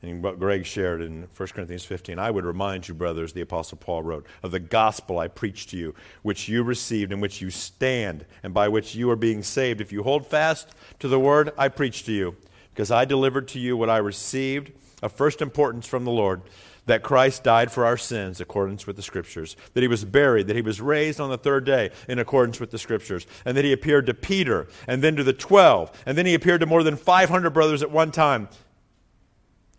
And 0.00 0.22
what 0.22 0.38
Greg 0.38 0.64
shared 0.64 1.02
in 1.02 1.26
1 1.36 1.48
Corinthians 1.48 1.84
15, 1.84 2.18
I 2.20 2.30
would 2.30 2.44
remind 2.44 2.86
you, 2.86 2.94
brothers, 2.94 3.32
the 3.32 3.40
Apostle 3.40 3.78
Paul 3.78 4.02
wrote, 4.04 4.26
of 4.44 4.52
the 4.52 4.60
gospel 4.60 5.18
I 5.18 5.26
preached 5.26 5.70
to 5.70 5.76
you, 5.76 5.94
which 6.22 6.48
you 6.48 6.62
received, 6.62 7.12
in 7.12 7.20
which 7.20 7.40
you 7.40 7.50
stand, 7.50 8.24
and 8.44 8.54
by 8.54 8.68
which 8.68 8.94
you 8.94 9.10
are 9.10 9.16
being 9.16 9.42
saved, 9.42 9.80
if 9.80 9.92
you 9.92 10.04
hold 10.04 10.26
fast 10.26 10.68
to 11.00 11.08
the 11.08 11.18
word 11.18 11.52
I 11.58 11.68
preached 11.68 12.06
to 12.06 12.12
you. 12.12 12.36
Because 12.72 12.92
I 12.92 13.04
delivered 13.04 13.48
to 13.48 13.58
you 13.58 13.76
what 13.76 13.90
I 13.90 13.96
received 13.96 14.70
of 15.02 15.12
first 15.12 15.42
importance 15.42 15.88
from 15.88 16.04
the 16.04 16.12
Lord 16.12 16.42
that 16.86 17.02
Christ 17.02 17.42
died 17.42 17.70
for 17.70 17.84
our 17.84 17.96
sins, 17.96 18.40
accordance 18.40 18.86
with 18.86 18.96
the 18.96 19.02
Scriptures, 19.02 19.56
that 19.74 19.82
he 19.82 19.88
was 19.88 20.04
buried, 20.04 20.46
that 20.46 20.56
he 20.56 20.62
was 20.62 20.80
raised 20.80 21.20
on 21.20 21.28
the 21.28 21.36
third 21.36 21.64
day, 21.64 21.90
in 22.08 22.18
accordance 22.18 22.60
with 22.60 22.70
the 22.70 22.78
Scriptures, 22.78 23.26
and 23.44 23.56
that 23.56 23.64
he 23.64 23.72
appeared 23.72 24.06
to 24.06 24.14
Peter, 24.14 24.68
and 24.86 25.02
then 25.02 25.16
to 25.16 25.24
the 25.24 25.32
twelve, 25.32 25.90
and 26.06 26.16
then 26.16 26.24
he 26.24 26.34
appeared 26.34 26.60
to 26.60 26.66
more 26.66 26.82
than 26.82 26.96
500 26.96 27.50
brothers 27.50 27.82
at 27.82 27.90
one 27.90 28.10
time 28.10 28.48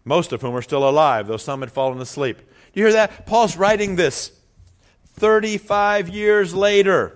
most 0.09 0.33
of 0.33 0.41
whom 0.41 0.55
are 0.55 0.61
still 0.63 0.89
alive, 0.89 1.27
though 1.27 1.37
some 1.37 1.59
had 1.59 1.71
fallen 1.71 2.01
asleep. 2.01 2.39
Do 2.39 2.79
you 2.79 2.87
hear 2.87 2.93
that? 2.93 3.27
Paul's 3.27 3.55
writing 3.55 3.95
this 3.95 4.31
35 5.13 6.09
years 6.09 6.51
later. 6.51 7.15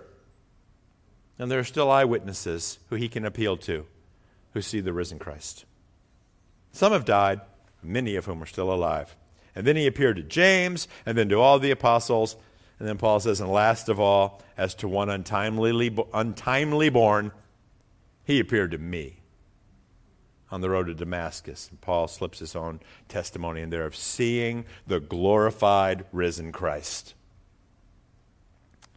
And 1.40 1.50
there 1.50 1.58
are 1.58 1.64
still 1.64 1.90
eyewitnesses 1.90 2.78
who 2.90 2.96
he 2.96 3.10
can 3.10 3.26
appeal 3.26 3.58
to 3.58 3.88
who 4.54 4.62
see 4.62 4.80
the 4.80 4.94
risen 4.94 5.18
Christ. 5.18 5.66
Some 6.72 6.94
have 6.94 7.04
died, 7.04 7.42
many 7.82 8.16
of 8.16 8.26
whom 8.26 8.44
are 8.44 8.46
still 8.46 8.72
alive. 8.72 9.16
And 9.56 9.66
then 9.66 9.76
he 9.76 9.88
appeared 9.88 10.18
to 10.18 10.24
James, 10.24 10.88
and 11.04 11.18
then 11.18 11.30
to 11.30 11.40
all 11.42 11.58
the 11.58 11.72
apostles. 11.72 12.36
And 12.78 12.88
then 12.88 13.00
Paul 13.00 13.20
says, 13.20 13.42
and 13.42 13.52
last 13.52 13.90
of 13.90 14.00
all, 14.00 14.44
as 14.56 14.76
to 14.76 14.88
one 14.88 15.10
untimely, 15.10 15.98
untimely 16.14 16.90
born, 16.90 17.32
he 18.24 18.40
appeared 18.40 18.70
to 18.72 18.78
me 18.78 19.23
on 20.54 20.62
the 20.62 20.70
road 20.70 20.86
to 20.86 20.94
Damascus. 20.94 21.68
And 21.72 21.82
Paul 21.82 22.08
slips 22.08 22.38
his 22.38 22.56
own 22.56 22.80
testimony 23.10 23.62
in 23.62 23.72
there 23.72 23.88
of 23.88 23.96
seeing 23.96 24.66
the 24.86 25.00
glorified 25.00 26.06
risen 26.12 26.52
Christ. 26.52 27.16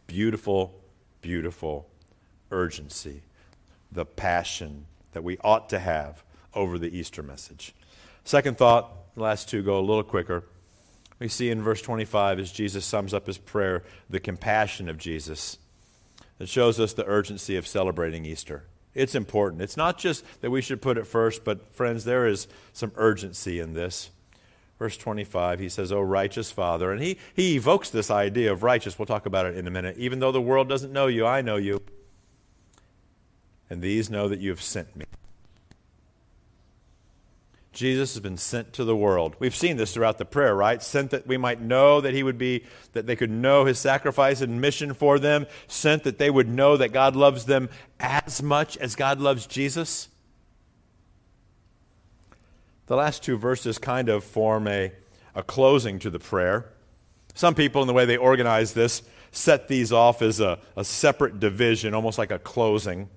Beautiful, 0.05 0.79
beautiful 1.19 1.89
urgency, 2.51 3.23
the 3.91 4.05
passion 4.05 4.85
that 5.13 5.23
we 5.23 5.39
ought 5.39 5.67
to 5.69 5.79
have 5.79 6.23
over 6.53 6.77
the 6.77 6.95
Easter 6.95 7.23
message. 7.23 7.73
Second 8.23 8.59
thought, 8.59 9.15
the 9.15 9.23
last 9.23 9.49
two 9.49 9.63
go 9.63 9.79
a 9.79 9.81
little 9.81 10.03
quicker. 10.03 10.43
We 11.17 11.27
see 11.27 11.49
in 11.49 11.63
verse 11.63 11.81
25 11.81 12.37
as 12.37 12.51
Jesus 12.51 12.85
sums 12.85 13.15
up 13.15 13.25
his 13.25 13.39
prayer, 13.39 13.81
the 14.07 14.19
compassion 14.19 14.87
of 14.89 14.99
Jesus. 14.99 15.57
It 16.37 16.49
shows 16.49 16.79
us 16.79 16.93
the 16.93 17.07
urgency 17.07 17.57
of 17.57 17.65
celebrating 17.65 18.25
Easter. 18.25 18.65
It's 18.97 19.13
important. 19.13 19.61
It's 19.61 19.77
not 19.77 19.99
just 19.99 20.25
that 20.41 20.49
we 20.49 20.59
should 20.59 20.81
put 20.81 20.97
it 20.97 21.05
first, 21.05 21.43
but 21.43 21.71
friends, 21.75 22.03
there 22.03 22.25
is 22.25 22.47
some 22.73 22.91
urgency 22.95 23.59
in 23.59 23.73
this. 23.73 24.09
Verse 24.79 24.97
25, 24.97 25.59
he 25.59 25.69
says, 25.69 25.91
O 25.91 26.01
righteous 26.01 26.49
Father. 26.49 26.91
And 26.91 26.99
he, 27.01 27.19
he 27.35 27.55
evokes 27.55 27.91
this 27.91 28.09
idea 28.09 28.51
of 28.51 28.63
righteous. 28.63 28.97
We'll 28.97 29.05
talk 29.05 29.27
about 29.27 29.45
it 29.45 29.55
in 29.55 29.67
a 29.67 29.71
minute. 29.71 29.97
Even 29.99 30.19
though 30.19 30.31
the 30.31 30.41
world 30.41 30.67
doesn't 30.67 30.91
know 30.91 31.05
you, 31.05 31.27
I 31.27 31.41
know 31.41 31.57
you. 31.57 31.79
And 33.69 33.83
these 33.83 34.09
know 34.09 34.27
that 34.29 34.39
you 34.39 34.49
have 34.49 34.63
sent 34.63 34.95
me. 34.95 35.05
Jesus 37.77 38.15
has 38.15 38.21
been 38.21 38.37
sent 38.37 38.73
to 38.73 38.83
the 38.83 38.95
world. 38.95 39.35
We've 39.37 39.55
seen 39.55 39.77
this 39.77 39.93
throughout 39.93 40.17
the 40.17 40.25
prayer, 40.25 40.55
right? 40.55 40.81
Sent 40.81 41.11
that 41.11 41.27
we 41.27 41.37
might 41.37 41.61
know 41.61 42.01
that 42.01 42.15
he 42.15 42.23
would 42.23 42.39
be, 42.39 42.65
that 42.93 43.05
they 43.05 43.15
could 43.15 43.29
know 43.29 43.65
his 43.65 43.77
sacrifice 43.77 44.41
and 44.41 44.59
mission 44.59 44.95
for 44.95 45.19
them. 45.19 45.45
Sent 45.67 46.03
that 46.03 46.17
they 46.17 46.31
would 46.31 46.49
know 46.49 46.75
that 46.75 46.91
God 46.91 47.15
loves 47.15 47.45
them 47.45 47.69
as 47.99 48.41
much 48.41 48.77
as 48.77 48.95
God 48.95 49.19
loves 49.19 49.45
Jesus. 49.45 50.09
The 52.87 52.95
last 52.95 53.21
two 53.21 53.37
verses 53.37 53.77
kind 53.77 54.09
of 54.09 54.23
form 54.23 54.67
a, 54.67 54.91
a 55.35 55.43
closing 55.43 55.99
to 55.99 56.09
the 56.09 56.17
prayer. 56.17 56.65
Some 57.35 57.53
people, 57.53 57.83
in 57.83 57.87
the 57.87 57.93
way 57.93 58.05
they 58.05 58.17
organize 58.17 58.73
this, 58.73 59.03
set 59.31 59.67
these 59.67 59.91
off 59.91 60.23
as 60.23 60.39
a, 60.39 60.57
a 60.75 60.83
separate 60.83 61.39
division, 61.39 61.93
almost 61.93 62.17
like 62.17 62.31
a 62.31 62.39
closing. 62.39 63.07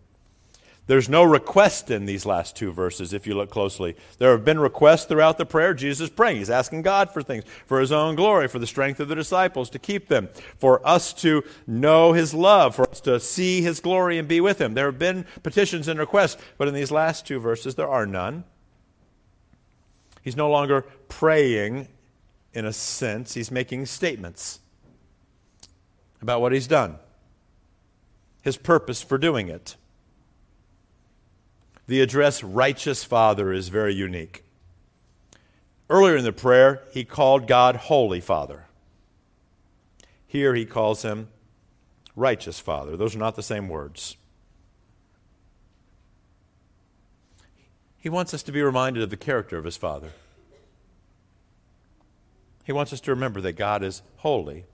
There's 0.90 1.08
no 1.08 1.22
request 1.22 1.88
in 1.92 2.04
these 2.04 2.26
last 2.26 2.56
two 2.56 2.72
verses 2.72 3.12
if 3.12 3.24
you 3.24 3.36
look 3.36 3.48
closely. 3.48 3.94
There 4.18 4.32
have 4.32 4.44
been 4.44 4.58
requests 4.58 5.04
throughout 5.04 5.38
the 5.38 5.46
prayer. 5.46 5.72
Jesus 5.72 6.00
is 6.00 6.10
praying. 6.10 6.38
He's 6.38 6.50
asking 6.50 6.82
God 6.82 7.12
for 7.12 7.22
things, 7.22 7.44
for 7.64 7.78
his 7.78 7.92
own 7.92 8.16
glory, 8.16 8.48
for 8.48 8.58
the 8.58 8.66
strength 8.66 8.98
of 8.98 9.06
the 9.06 9.14
disciples 9.14 9.70
to 9.70 9.78
keep 9.78 10.08
them, 10.08 10.28
for 10.58 10.84
us 10.84 11.12
to 11.12 11.44
know 11.64 12.12
his 12.12 12.34
love, 12.34 12.74
for 12.74 12.90
us 12.90 13.00
to 13.02 13.20
see 13.20 13.62
his 13.62 13.78
glory 13.78 14.18
and 14.18 14.26
be 14.26 14.40
with 14.40 14.60
him. 14.60 14.74
There 14.74 14.86
have 14.86 14.98
been 14.98 15.26
petitions 15.44 15.86
and 15.86 15.96
requests, 16.00 16.42
but 16.58 16.66
in 16.66 16.74
these 16.74 16.90
last 16.90 17.24
two 17.24 17.38
verses, 17.38 17.76
there 17.76 17.88
are 17.88 18.04
none. 18.04 18.42
He's 20.22 20.34
no 20.34 20.50
longer 20.50 20.86
praying 21.08 21.86
in 22.52 22.64
a 22.64 22.72
sense, 22.72 23.34
he's 23.34 23.52
making 23.52 23.86
statements 23.86 24.58
about 26.20 26.40
what 26.40 26.50
he's 26.50 26.66
done, 26.66 26.96
his 28.42 28.56
purpose 28.56 29.04
for 29.04 29.18
doing 29.18 29.46
it. 29.46 29.76
The 31.90 32.02
address 32.02 32.44
righteous 32.44 33.02
Father 33.02 33.52
is 33.52 33.68
very 33.68 33.92
unique. 33.92 34.44
Earlier 35.88 36.16
in 36.16 36.22
the 36.22 36.32
prayer, 36.32 36.82
he 36.92 37.02
called 37.02 37.48
God 37.48 37.74
Holy 37.74 38.20
Father. 38.20 38.66
Here 40.24 40.54
he 40.54 40.64
calls 40.64 41.02
him 41.02 41.26
righteous 42.14 42.60
Father. 42.60 42.96
Those 42.96 43.16
are 43.16 43.18
not 43.18 43.34
the 43.34 43.42
same 43.42 43.68
words. 43.68 44.16
He 47.98 48.08
wants 48.08 48.32
us 48.34 48.44
to 48.44 48.52
be 48.52 48.62
reminded 48.62 49.02
of 49.02 49.10
the 49.10 49.16
character 49.16 49.58
of 49.58 49.64
his 49.64 49.76
Father. 49.76 50.10
He 52.62 52.70
wants 52.70 52.92
us 52.92 53.00
to 53.00 53.10
remember 53.10 53.40
that 53.40 53.54
God 53.54 53.82
is 53.82 54.02
holy 54.18 54.64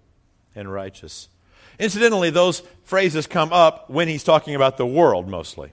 and 0.55 0.71
righteous. 0.71 1.31
Incidentally, 1.79 2.29
those 2.29 2.63
phrases 2.85 3.27
come 3.27 3.55
up 3.55 3.89
when 3.89 4.07
he's 4.07 4.23
talking 4.23 4.55
about 4.55 4.77
the 4.77 4.85
world 4.85 5.29
mostly. 5.29 5.73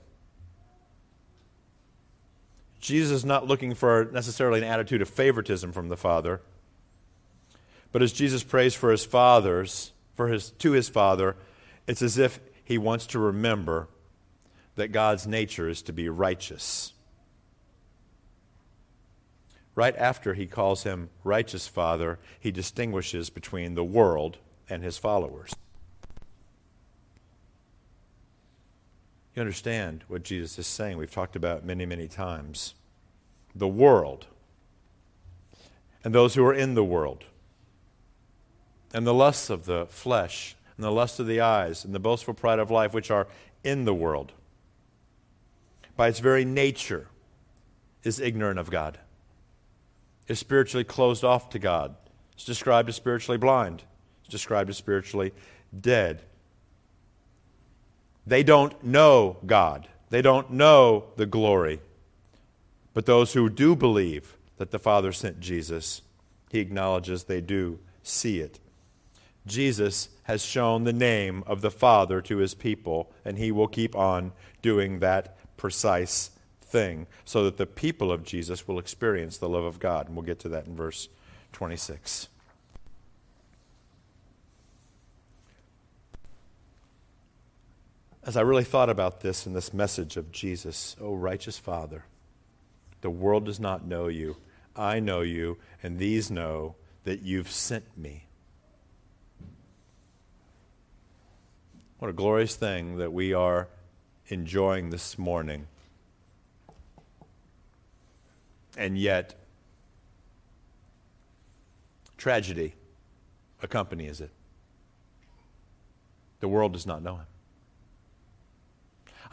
Jesus 2.83 3.11
is 3.11 3.25
not 3.25 3.47
looking 3.47 3.75
for 3.75 4.09
necessarily 4.11 4.59
an 4.59 4.65
attitude 4.65 5.01
of 5.01 5.07
favoritism 5.07 5.71
from 5.71 5.87
the 5.87 5.95
Father. 5.95 6.41
But 7.93 8.01
as 8.01 8.11
Jesus 8.11 8.43
prays 8.43 8.75
for 8.75 8.91
his 8.91 9.05
fathers, 9.05 9.93
for 10.15 10.27
his 10.27 10.51
to 10.51 10.71
his 10.71 10.89
Father, 10.89 11.37
it's 11.87 12.01
as 12.01 12.17
if 12.17 12.41
he 12.61 12.77
wants 12.77 13.07
to 13.07 13.19
remember 13.19 13.87
that 14.75 14.89
God's 14.89 15.25
nature 15.25 15.69
is 15.69 15.81
to 15.83 15.93
be 15.93 16.09
righteous. 16.09 16.91
Right 19.75 19.95
after 19.95 20.33
he 20.33 20.45
calls 20.45 20.83
him 20.83 21.09
righteous 21.23 21.69
Father, 21.69 22.19
he 22.37 22.51
distinguishes 22.51 23.29
between 23.29 23.75
the 23.75 23.83
world 23.85 24.39
and 24.69 24.83
his 24.83 24.97
followers. 24.97 25.55
You 29.35 29.41
understand 29.41 30.03
what 30.07 30.23
Jesus 30.23 30.59
is 30.59 30.67
saying. 30.67 30.97
We've 30.97 31.11
talked 31.11 31.35
about 31.35 31.65
many, 31.65 31.85
many 31.85 32.07
times. 32.07 32.75
The 33.55 33.67
world, 33.67 34.27
and 36.03 36.13
those 36.13 36.35
who 36.35 36.45
are 36.45 36.53
in 36.53 36.75
the 36.75 36.83
world, 36.83 37.23
and 38.93 39.07
the 39.07 39.13
lusts 39.13 39.49
of 39.49 39.65
the 39.65 39.87
flesh, 39.87 40.55
and 40.77 40.83
the 40.83 40.91
lust 40.91 41.19
of 41.19 41.27
the 41.27 41.41
eyes, 41.41 41.83
and 41.83 41.95
the 41.95 41.99
boastful 41.99 42.33
pride 42.33 42.59
of 42.59 42.69
life, 42.69 42.93
which 42.93 43.09
are 43.09 43.27
in 43.63 43.85
the 43.85 43.93
world, 43.93 44.33
by 45.95 46.07
its 46.07 46.19
very 46.19 46.45
nature, 46.45 47.07
is 48.03 48.19
ignorant 48.19 48.59
of 48.59 48.69
God, 48.69 48.99
is 50.27 50.39
spiritually 50.39 50.83
closed 50.83 51.23
off 51.23 51.49
to 51.51 51.59
God, 51.59 51.95
is 52.37 52.45
described 52.45 52.89
as 52.89 52.95
spiritually 52.95 53.37
blind, 53.37 53.83
is 54.23 54.29
described 54.29 54.69
as 54.69 54.77
spiritually 54.77 55.31
dead. 55.79 56.21
They 58.25 58.43
don't 58.43 58.83
know 58.83 59.37
God. 59.45 59.87
They 60.09 60.21
don't 60.21 60.51
know 60.51 61.05
the 61.15 61.25
glory. 61.25 61.81
But 62.93 63.05
those 63.05 63.33
who 63.33 63.49
do 63.49 63.75
believe 63.75 64.37
that 64.57 64.71
the 64.71 64.79
Father 64.79 65.11
sent 65.11 65.39
Jesus, 65.39 66.01
he 66.49 66.59
acknowledges 66.59 67.23
they 67.23 67.41
do 67.41 67.79
see 68.03 68.39
it. 68.39 68.59
Jesus 69.45 70.09
has 70.23 70.45
shown 70.45 70.83
the 70.83 70.93
name 70.93 71.43
of 71.47 71.61
the 71.61 71.71
Father 71.71 72.21
to 72.21 72.37
his 72.37 72.53
people, 72.53 73.11
and 73.25 73.37
he 73.37 73.51
will 73.51 73.67
keep 73.67 73.95
on 73.95 74.31
doing 74.61 74.99
that 74.99 75.35
precise 75.57 76.31
thing 76.61 77.07
so 77.25 77.43
that 77.43 77.57
the 77.57 77.65
people 77.65 78.11
of 78.11 78.23
Jesus 78.23 78.67
will 78.67 78.79
experience 78.79 79.37
the 79.37 79.49
love 79.49 79.65
of 79.65 79.79
God. 79.79 80.07
And 80.07 80.15
we'll 80.15 80.25
get 80.25 80.39
to 80.39 80.49
that 80.49 80.65
in 80.65 80.75
verse 80.75 81.09
26. 81.51 82.29
As 88.25 88.37
I 88.37 88.41
really 88.41 88.63
thought 88.63 88.89
about 88.89 89.21
this 89.21 89.45
in 89.45 89.53
this 89.53 89.73
message 89.73 90.15
of 90.15 90.31
Jesus, 90.31 90.95
O 90.99 91.07
oh, 91.07 91.15
righteous 91.15 91.57
Father, 91.57 92.05
the 93.01 93.09
world 93.09 93.45
does 93.45 93.59
not 93.59 93.85
know 93.85 94.07
you. 94.07 94.37
I 94.75 94.99
know 94.99 95.21
you, 95.21 95.57
and 95.81 95.99
these 95.99 96.31
know 96.31 96.75
that 97.03 97.21
you've 97.21 97.51
sent 97.51 97.97
me. 97.97 98.27
What 101.99 102.09
a 102.09 102.13
glorious 102.13 102.55
thing 102.55 102.97
that 102.97 103.11
we 103.11 103.33
are 103.33 103.67
enjoying 104.27 104.89
this 104.89 105.17
morning. 105.17 105.67
And 108.77 108.97
yet, 108.97 109.35
tragedy 112.17 112.73
accompanies 113.61 114.21
it. 114.21 114.31
The 116.39 116.47
world 116.47 116.73
does 116.73 116.85
not 116.85 117.03
know 117.03 117.17
him. 117.17 117.25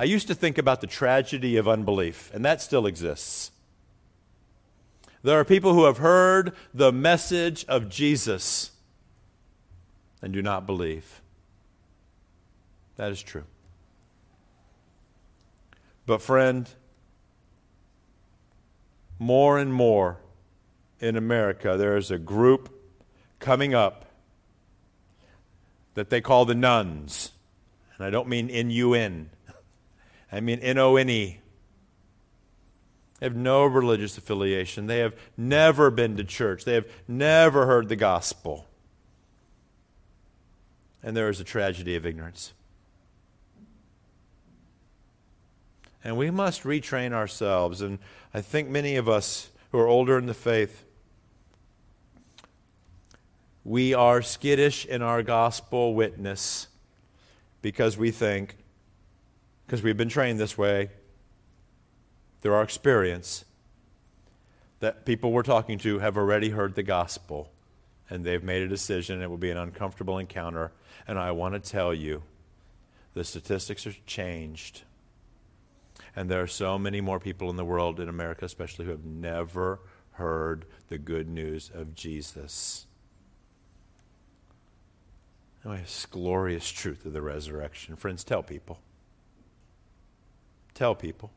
I 0.01 0.05
used 0.05 0.29
to 0.29 0.35
think 0.35 0.57
about 0.57 0.81
the 0.81 0.87
tragedy 0.87 1.59
of 1.59 1.69
unbelief, 1.69 2.31
and 2.33 2.43
that 2.43 2.63
still 2.63 2.87
exists. 2.87 3.51
There 5.23 5.39
are 5.39 5.45
people 5.45 5.75
who 5.75 5.85
have 5.85 5.99
heard 5.99 6.55
the 6.73 6.91
message 6.91 7.67
of 7.67 7.91
Jesus 7.91 8.71
and 10.23 10.33
do 10.33 10.41
not 10.41 10.65
believe. 10.65 11.21
That 12.97 13.13
is 13.13 13.21
true. 13.21 13.45
But, 16.07 16.23
friend, 16.23 16.67
more 19.19 19.59
and 19.59 19.71
more 19.71 20.17
in 20.99 21.15
America, 21.15 21.77
there 21.77 21.99
is 21.99 22.11
a 22.11 22.19
group 22.19 22.71
coming 23.39 23.75
up 23.75 24.07
that 25.93 26.09
they 26.09 26.23
call 26.23 26.47
the 26.47 26.55
nuns. 26.55 27.33
And 27.99 28.07
I 28.07 28.09
don't 28.09 28.29
mean 28.29 28.49
N 28.49 28.71
U 28.71 28.95
N, 28.95 29.29
I 30.33 30.41
mean 30.41 30.61
N 30.61 30.79
O 30.79 30.97
N 30.97 31.11
E. 31.11 31.41
They 33.19 33.27
have 33.27 33.37
no 33.37 33.67
religious 33.67 34.17
affiliation. 34.17 34.87
They 34.87 35.01
have 35.01 35.15
never 35.37 35.91
been 35.91 36.17
to 36.17 36.25
church. 36.25 36.65
They 36.65 36.75
have 36.75 36.87
never 37.07 37.67
heard 37.67 37.89
the 37.89 37.97
gospel. 37.97 38.67
And 41.03 41.15
there 41.17 41.29
is 41.29 41.39
a 41.39 41.45
tragedy 41.45 41.97
of 41.97 42.07
ignorance. 42.07 42.55
And 46.03 46.17
we 46.17 46.31
must 46.31 46.63
retrain 46.63 47.13
ourselves. 47.13 47.83
And 47.83 47.99
I 48.33 48.41
think 48.41 48.71
many 48.71 48.97
of 48.97 49.07
us 49.07 49.51
who 49.71 49.79
are 49.79 49.87
older 49.87 50.17
in 50.17 50.25
the 50.25 50.35
faith, 50.35 50.85
we 53.65 53.93
are 53.93 54.23
skittish 54.23 54.87
in 54.87 55.03
our 55.03 55.23
gospel 55.23 55.95
witness 55.95 56.69
because 57.61 57.99
we 57.99 58.11
think, 58.11 58.57
because 59.71 59.85
we've 59.85 59.97
been 59.97 60.09
trained 60.09 60.41
this 60.41 60.59
way, 60.59 60.91
through 62.41 62.53
our 62.53 62.65
experience 62.65 63.45
that 64.81 65.07
people 65.07 65.31
we're 65.31 65.45
talking 65.45 65.79
to 65.79 66.01
have 66.01 66.17
already 66.17 66.49
heard 66.49 66.75
the 66.75 66.83
gospel 66.83 67.53
and 68.09 68.25
they've 68.25 68.43
made 68.43 68.63
a 68.63 68.67
decision. 68.67 69.23
It 69.23 69.31
will 69.31 69.37
be 69.37 69.53
an 69.53 69.57
uncomfortable 69.57 70.19
encounter. 70.19 70.73
And 71.07 71.21
I 71.21 71.31
want 71.31 71.55
to 71.55 71.61
tell 71.61 71.95
you 71.95 72.25
the 73.15 73.23
statistics 73.23 73.87
are 73.87 73.95
changed. 74.07 74.83
And 76.17 76.29
there 76.29 76.43
are 76.43 76.49
so 76.49 76.77
many 76.77 77.01
more 77.01 77.21
people 77.21 77.49
in 77.49 77.55
the 77.55 77.65
world, 77.65 78.01
in 78.01 78.09
America 78.09 78.47
especially, 78.47 78.87
who 78.87 78.91
have 78.91 79.05
never 79.05 79.79
heard 80.15 80.65
the 80.89 80.99
good 80.99 81.29
news 81.29 81.71
of 81.73 81.95
Jesus. 81.95 82.87
Oh, 85.65 85.79
glorious 86.11 86.69
truth 86.69 87.07
of 87.07 87.13
the 87.13 87.23
resurrection. 87.23 87.95
Friends, 87.95 88.25
tell 88.25 88.43
people. 88.43 88.81
Tell 90.81 90.95
people 90.95 91.31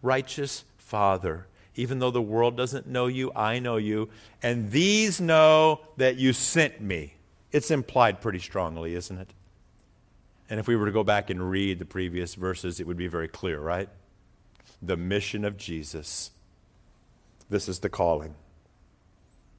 righteous 0.00 0.64
Father. 0.78 1.46
Even 1.74 1.98
though 1.98 2.10
the 2.10 2.22
world 2.22 2.56
doesn't 2.56 2.86
know 2.86 3.06
you, 3.06 3.30
I 3.36 3.58
know 3.58 3.76
you. 3.76 4.08
And 4.42 4.70
these 4.70 5.20
know 5.20 5.80
that 5.98 6.16
you 6.16 6.32
sent 6.32 6.80
me. 6.80 7.12
It's 7.52 7.70
implied 7.70 8.22
pretty 8.22 8.38
strongly, 8.38 8.94
isn't 8.94 9.18
it? 9.18 9.28
And 10.48 10.58
if 10.58 10.66
we 10.66 10.74
were 10.74 10.86
to 10.86 10.92
go 10.92 11.04
back 11.04 11.28
and 11.28 11.50
read 11.50 11.78
the 11.78 11.84
previous 11.84 12.34
verses, 12.34 12.80
it 12.80 12.86
would 12.86 12.96
be 12.96 13.08
very 13.08 13.28
clear, 13.28 13.60
right? 13.60 13.90
The 14.80 14.96
mission 14.96 15.44
of 15.44 15.58
Jesus. 15.58 16.30
This 17.50 17.68
is 17.68 17.80
the 17.80 17.90
calling. 17.90 18.36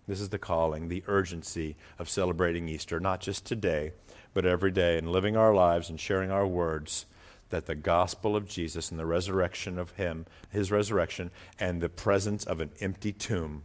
This 0.08 0.22
is 0.22 0.30
the 0.30 0.40
calling, 0.40 0.88
the 0.88 1.04
urgency 1.06 1.76
of 2.00 2.10
celebrating 2.10 2.68
Easter, 2.68 3.00
not 3.00 3.22
just 3.22 3.46
today, 3.46 3.92
but 4.34 4.48
every 4.48 4.72
day, 4.72 4.98
and 4.98 5.12
living 5.12 5.38
our 5.38 5.54
lives 5.54 5.88
and 5.88 6.00
sharing 6.00 6.32
our 6.32 6.48
words 6.48 7.06
that 7.50 7.66
the 7.66 7.76
gospel 7.76 8.36
of 8.36 8.48
Jesus 8.48 8.92
and 8.92 9.00
the 9.00 9.06
resurrection 9.06 9.80
of 9.80 9.92
Him, 9.92 10.26
His 10.50 10.72
resurrection, 10.72 11.32
and 11.60 11.82
the 11.82 11.90
presence 11.90 12.44
of 12.44 12.62
an 12.62 12.72
empty 12.80 13.12
tomb 13.12 13.64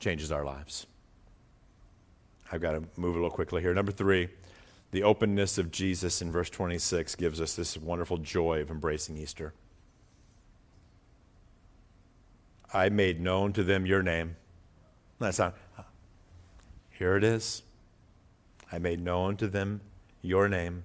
changes 0.00 0.32
our 0.32 0.44
lives. 0.44 0.86
I've 2.50 2.60
got 2.60 2.72
to 2.72 2.82
move 2.96 3.14
a 3.14 3.18
little 3.18 3.30
quickly 3.30 3.62
here. 3.62 3.72
Number 3.72 3.92
three, 3.92 4.28
the 4.90 5.04
openness 5.04 5.56
of 5.56 5.70
Jesus 5.70 6.20
in 6.20 6.30
verse 6.30 6.50
26 6.50 7.14
gives 7.14 7.40
us 7.40 7.54
this 7.54 7.78
wonderful 7.78 8.18
joy 8.18 8.60
of 8.60 8.70
embracing 8.70 9.16
Easter. 9.16 9.54
I 12.74 12.88
made 12.88 13.20
known 13.20 13.52
to 13.54 13.62
them 13.62 13.86
your 13.86 14.02
name. 14.02 14.36
That's 15.18 15.38
not, 15.38 15.56
here 16.90 17.16
it 17.16 17.24
is. 17.24 17.62
I 18.70 18.78
made 18.78 19.00
known 19.00 19.36
to 19.36 19.46
them 19.46 19.80
your 20.20 20.48
name 20.48 20.84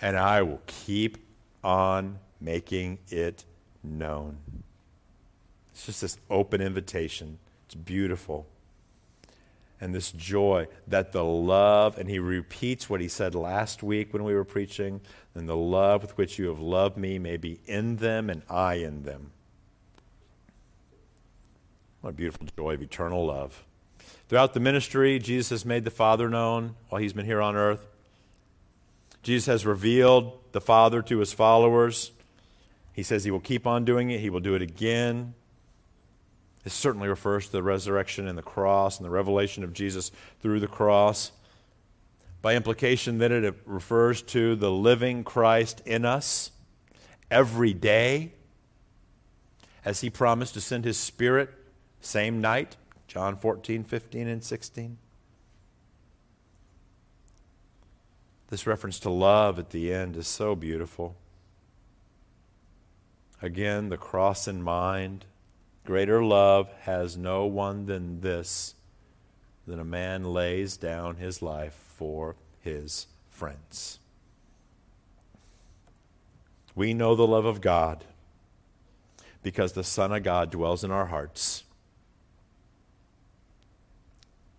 and 0.00 0.16
I 0.16 0.42
will 0.42 0.60
keep 0.66 1.18
on 1.64 2.18
making 2.40 2.98
it 3.08 3.44
known. 3.82 4.38
It's 5.72 5.86
just 5.86 6.00
this 6.00 6.18
open 6.30 6.60
invitation. 6.60 7.38
It's 7.66 7.74
beautiful. 7.74 8.46
And 9.80 9.94
this 9.94 10.10
joy 10.10 10.68
that 10.86 11.12
the 11.12 11.24
love, 11.24 11.98
and 11.98 12.08
he 12.08 12.18
repeats 12.18 12.88
what 12.88 13.00
he 13.00 13.08
said 13.08 13.34
last 13.34 13.82
week 13.82 14.12
when 14.12 14.24
we 14.24 14.34
were 14.34 14.44
preaching, 14.44 15.02
and 15.34 15.46
the 15.46 15.56
love 15.56 16.00
with 16.00 16.16
which 16.16 16.38
you 16.38 16.48
have 16.48 16.60
loved 16.60 16.96
me 16.96 17.18
may 17.18 17.36
be 17.36 17.60
in 17.66 17.96
them 17.96 18.30
and 18.30 18.42
I 18.48 18.74
in 18.74 19.02
them. 19.02 19.32
What 22.00 22.10
a 22.10 22.12
beautiful 22.14 22.46
joy 22.56 22.74
of 22.74 22.82
eternal 22.82 23.26
love. 23.26 23.64
Throughout 24.28 24.54
the 24.54 24.60
ministry, 24.60 25.18
Jesus 25.18 25.50
has 25.50 25.64
made 25.64 25.84
the 25.84 25.90
Father 25.90 26.28
known 26.28 26.76
while 26.88 27.00
he's 27.00 27.12
been 27.12 27.26
here 27.26 27.42
on 27.42 27.54
earth. 27.54 27.86
Jesus 29.26 29.46
has 29.46 29.66
revealed 29.66 30.38
the 30.52 30.60
Father 30.60 31.02
to 31.02 31.18
his 31.18 31.32
followers. 31.32 32.12
He 32.92 33.02
says 33.02 33.24
he 33.24 33.32
will 33.32 33.40
keep 33.40 33.66
on 33.66 33.84
doing 33.84 34.10
it, 34.10 34.20
he 34.20 34.30
will 34.30 34.38
do 34.38 34.54
it 34.54 34.62
again. 34.62 35.34
This 36.62 36.74
certainly 36.74 37.08
refers 37.08 37.46
to 37.46 37.52
the 37.52 37.62
resurrection 37.64 38.28
and 38.28 38.38
the 38.38 38.42
cross 38.42 38.98
and 38.98 39.04
the 39.04 39.10
revelation 39.10 39.64
of 39.64 39.72
Jesus 39.72 40.12
through 40.40 40.60
the 40.60 40.68
cross. 40.68 41.32
By 42.40 42.54
implication, 42.54 43.18
then 43.18 43.32
it 43.32 43.56
refers 43.64 44.22
to 44.22 44.54
the 44.54 44.70
living 44.70 45.24
Christ 45.24 45.82
in 45.84 46.04
us 46.04 46.52
every 47.28 47.74
day 47.74 48.30
as 49.84 50.02
he 50.02 50.08
promised 50.08 50.54
to 50.54 50.60
send 50.60 50.84
his 50.84 50.98
Spirit 50.98 51.50
same 52.00 52.40
night, 52.40 52.76
John 53.08 53.34
14, 53.34 53.82
15, 53.82 54.28
and 54.28 54.44
16. 54.44 54.98
This 58.48 58.66
reference 58.66 58.98
to 59.00 59.10
love 59.10 59.58
at 59.58 59.70
the 59.70 59.92
end 59.92 60.16
is 60.16 60.28
so 60.28 60.54
beautiful. 60.54 61.16
Again, 63.42 63.88
the 63.88 63.96
cross 63.96 64.46
in 64.46 64.62
mind. 64.62 65.24
Greater 65.84 66.24
love 66.24 66.68
has 66.80 67.16
no 67.16 67.44
one 67.46 67.86
than 67.86 68.20
this, 68.20 68.74
that 69.66 69.78
a 69.78 69.84
man 69.84 70.24
lays 70.24 70.76
down 70.76 71.16
his 71.16 71.42
life 71.42 71.74
for 71.96 72.36
his 72.60 73.06
friends. 73.30 73.98
We 76.74 76.92
know 76.92 77.14
the 77.14 77.26
love 77.26 77.44
of 77.46 77.60
God 77.60 78.04
because 79.42 79.72
the 79.72 79.84
Son 79.84 80.12
of 80.12 80.22
God 80.22 80.50
dwells 80.50 80.82
in 80.82 80.90
our 80.90 81.06
hearts. 81.06 81.64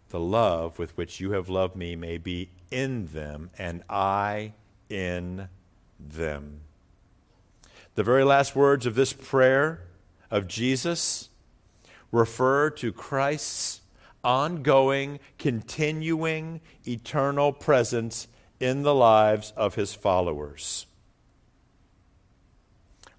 The 0.09 0.19
love 0.19 0.79
with 0.79 0.95
which 0.95 1.19
you 1.19 1.31
have 1.31 1.49
loved 1.49 1.75
me 1.75 1.95
may 1.95 2.17
be 2.17 2.49
in 2.71 3.07
them, 3.07 3.49
and 3.57 3.83
I 3.89 4.53
in 4.89 5.49
them. 5.99 6.61
The 7.95 8.03
very 8.03 8.23
last 8.23 8.55
words 8.55 8.85
of 8.85 8.95
this 8.95 9.13
prayer 9.13 9.81
of 10.29 10.47
Jesus 10.47 11.29
refer 12.11 12.69
to 12.71 12.91
Christ's 12.91 13.81
ongoing, 14.23 15.19
continuing, 15.37 16.61
eternal 16.87 17.53
presence 17.53 18.27
in 18.59 18.83
the 18.83 18.93
lives 18.93 19.53
of 19.55 19.75
his 19.75 19.93
followers. 19.93 20.85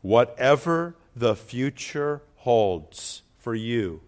Whatever 0.02 0.96
the 1.16 1.34
future 1.34 2.22
holds 2.36 3.22
for 3.38 3.54
you, 3.54 4.00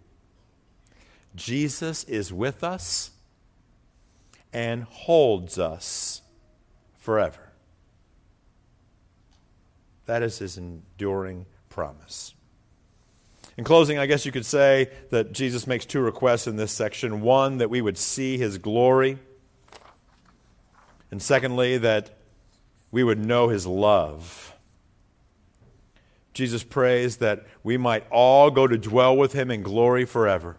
Jesus 1.34 2.04
is 2.04 2.32
with 2.32 2.62
us 2.62 3.12
and 4.52 4.84
holds 4.84 5.58
us 5.58 6.22
forever. 6.98 7.50
That 10.06 10.22
is 10.22 10.38
his 10.38 10.58
enduring 10.58 11.46
promise. 11.68 12.34
In 13.56 13.64
closing, 13.64 13.98
I 13.98 14.06
guess 14.06 14.24
you 14.26 14.32
could 14.32 14.46
say 14.46 14.90
that 15.10 15.32
Jesus 15.32 15.66
makes 15.66 15.84
two 15.84 16.00
requests 16.00 16.46
in 16.46 16.56
this 16.56 16.72
section. 16.72 17.20
One, 17.20 17.58
that 17.58 17.70
we 17.70 17.80
would 17.80 17.98
see 17.98 18.38
his 18.38 18.58
glory. 18.58 19.18
And 21.10 21.20
secondly, 21.20 21.78
that 21.78 22.10
we 22.90 23.04
would 23.04 23.18
know 23.24 23.48
his 23.48 23.66
love. 23.66 24.54
Jesus 26.32 26.62
prays 26.62 27.18
that 27.18 27.44
we 27.62 27.76
might 27.76 28.08
all 28.10 28.50
go 28.50 28.66
to 28.66 28.78
dwell 28.78 29.16
with 29.16 29.32
him 29.32 29.50
in 29.50 29.62
glory 29.62 30.04
forever. 30.04 30.56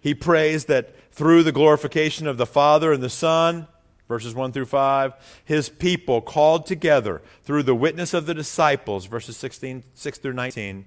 He 0.00 0.14
prays 0.14 0.66
that 0.66 0.94
through 1.14 1.44
the 1.44 1.52
glorification 1.52 2.26
of 2.26 2.38
the 2.38 2.46
Father 2.46 2.92
and 2.92 3.00
the 3.00 3.08
Son, 3.08 3.68
verses 4.08 4.34
1 4.34 4.50
through 4.50 4.66
5, 4.66 5.14
his 5.44 5.68
people 5.68 6.20
called 6.20 6.66
together 6.66 7.22
through 7.44 7.62
the 7.62 7.74
witness 7.74 8.12
of 8.12 8.26
the 8.26 8.34
disciples, 8.34 9.06
verses 9.06 9.36
16, 9.36 9.84
6 9.94 10.18
through 10.18 10.32
19, 10.32 10.84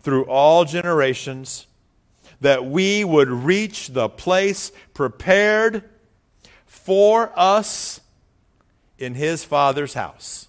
through 0.00 0.24
all 0.24 0.64
generations, 0.64 1.68
that 2.40 2.64
we 2.64 3.04
would 3.04 3.28
reach 3.28 3.88
the 3.88 4.08
place 4.08 4.72
prepared 4.94 5.84
for 6.66 7.32
us 7.36 8.00
in 8.98 9.14
his 9.14 9.44
Father's 9.44 9.94
house, 9.94 10.48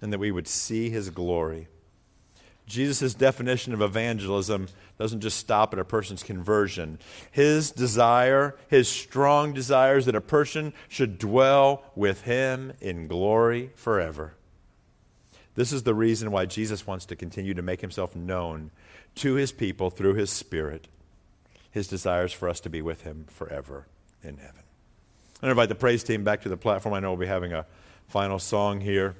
and 0.00 0.12
that 0.12 0.20
we 0.20 0.30
would 0.30 0.46
see 0.46 0.90
his 0.90 1.10
glory. 1.10 1.66
Jesus' 2.66 3.14
definition 3.14 3.72
of 3.72 3.80
evangelism 3.80 4.68
doesn't 4.98 5.20
just 5.20 5.38
stop 5.38 5.72
at 5.72 5.78
a 5.78 5.84
person's 5.84 6.22
conversion. 6.22 6.98
His 7.30 7.70
desire, 7.70 8.56
his 8.68 8.88
strong 8.88 9.52
desire, 9.52 9.98
is 9.98 10.06
that 10.06 10.16
a 10.16 10.20
person 10.20 10.72
should 10.88 11.18
dwell 11.18 11.84
with 11.94 12.22
him 12.22 12.72
in 12.80 13.06
glory 13.06 13.70
forever. 13.76 14.34
This 15.54 15.72
is 15.72 15.84
the 15.84 15.94
reason 15.94 16.30
why 16.32 16.46
Jesus 16.46 16.86
wants 16.86 17.06
to 17.06 17.16
continue 17.16 17.54
to 17.54 17.62
make 17.62 17.80
himself 17.80 18.16
known 18.16 18.70
to 19.16 19.34
his 19.34 19.52
people 19.52 19.90
through 19.90 20.14
his 20.14 20.30
Spirit. 20.30 20.88
His 21.70 21.86
desires 21.86 22.32
for 22.32 22.48
us 22.48 22.60
to 22.60 22.70
be 22.70 22.82
with 22.82 23.02
him 23.02 23.26
forever 23.28 23.86
in 24.22 24.38
heaven. 24.38 24.62
I 25.42 25.50
invite 25.50 25.68
the 25.68 25.74
praise 25.74 26.02
team 26.02 26.24
back 26.24 26.42
to 26.42 26.48
the 26.48 26.56
platform. 26.56 26.94
I 26.94 27.00
know 27.00 27.10
we'll 27.10 27.20
be 27.20 27.26
having 27.26 27.52
a 27.52 27.66
final 28.08 28.38
song 28.38 28.80
here 28.80 29.14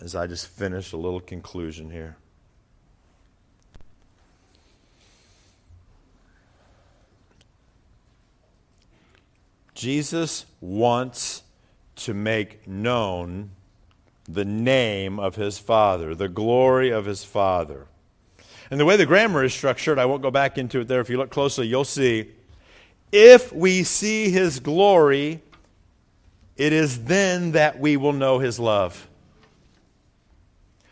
as 0.00 0.14
I 0.14 0.26
just 0.26 0.48
finish 0.48 0.92
a 0.92 0.96
little 0.96 1.20
conclusion 1.20 1.90
here. 1.90 2.16
Jesus 9.74 10.46
wants 10.60 11.42
to 11.96 12.14
make 12.14 12.66
known 12.66 13.50
the 14.28 14.44
name 14.44 15.18
of 15.18 15.36
his 15.36 15.58
Father, 15.58 16.14
the 16.14 16.28
glory 16.28 16.90
of 16.90 17.06
his 17.06 17.24
Father. 17.24 17.86
And 18.70 18.78
the 18.78 18.84
way 18.84 18.96
the 18.96 19.06
grammar 19.06 19.42
is 19.42 19.52
structured, 19.52 19.98
I 19.98 20.04
won't 20.04 20.22
go 20.22 20.30
back 20.30 20.56
into 20.58 20.80
it 20.80 20.88
there. 20.88 21.00
If 21.00 21.10
you 21.10 21.18
look 21.18 21.30
closely, 21.30 21.66
you'll 21.66 21.84
see 21.84 22.30
if 23.12 23.52
we 23.52 23.82
see 23.82 24.30
his 24.30 24.60
glory, 24.60 25.42
it 26.56 26.72
is 26.72 27.04
then 27.04 27.52
that 27.52 27.80
we 27.80 27.96
will 27.96 28.12
know 28.12 28.38
his 28.38 28.58
love. 28.58 29.08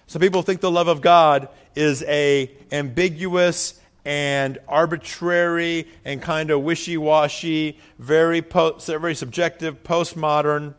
Some 0.09 0.21
people 0.21 0.41
think 0.41 0.63
the 0.63 0.71
love 0.71 0.89
of 0.89 1.03
God 1.03 1.49
is 1.77 2.03
a 2.05 2.51
ambiguous 2.73 3.79
and 4.07 4.57
arbitrary 4.67 5.87
and 6.03 6.23
kind 6.23 6.51
of 6.51 6.63
wishy-washy, 6.63 7.79
very 7.99 8.41
po- 8.41 8.79
very 8.79 9.15
subjective, 9.15 9.83
postmodern 9.83 10.75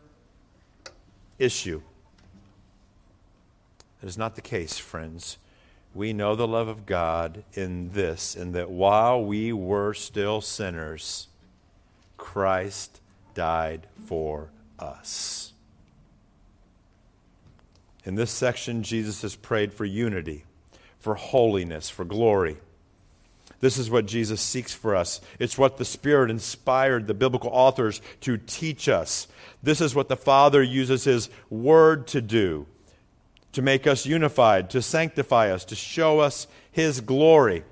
issue. 1.38 1.80
That 4.00 4.08
is 4.08 4.18
not 4.18 4.34
the 4.34 4.42
case, 4.42 4.78
friends. 4.78 5.38
We 5.94 6.12
know 6.12 6.34
the 6.34 6.48
love 6.48 6.66
of 6.66 6.84
God 6.84 7.44
in 7.54 7.92
this, 7.92 8.34
in 8.34 8.50
that 8.52 8.68
while 8.68 9.24
we 9.24 9.52
were 9.52 9.94
still 9.94 10.40
sinners, 10.40 11.28
Christ 12.16 13.00
died 13.34 13.86
for 14.06 14.50
us. 14.76 15.49
In 18.10 18.16
this 18.16 18.32
section, 18.32 18.82
Jesus 18.82 19.22
has 19.22 19.36
prayed 19.36 19.72
for 19.72 19.84
unity, 19.84 20.44
for 20.98 21.14
holiness, 21.14 21.88
for 21.88 22.04
glory. 22.04 22.56
This 23.60 23.78
is 23.78 23.88
what 23.88 24.06
Jesus 24.06 24.40
seeks 24.40 24.74
for 24.74 24.96
us. 24.96 25.20
It's 25.38 25.56
what 25.56 25.76
the 25.76 25.84
Spirit 25.84 26.28
inspired 26.28 27.06
the 27.06 27.14
biblical 27.14 27.50
authors 27.52 28.02
to 28.22 28.36
teach 28.36 28.88
us. 28.88 29.28
This 29.62 29.80
is 29.80 29.94
what 29.94 30.08
the 30.08 30.16
Father 30.16 30.60
uses 30.60 31.04
His 31.04 31.30
Word 31.50 32.08
to 32.08 32.20
do 32.20 32.66
to 33.52 33.62
make 33.62 33.86
us 33.86 34.06
unified, 34.06 34.70
to 34.70 34.82
sanctify 34.82 35.52
us, 35.52 35.64
to 35.66 35.76
show 35.76 36.18
us 36.18 36.48
His 36.72 37.00
glory. 37.00 37.62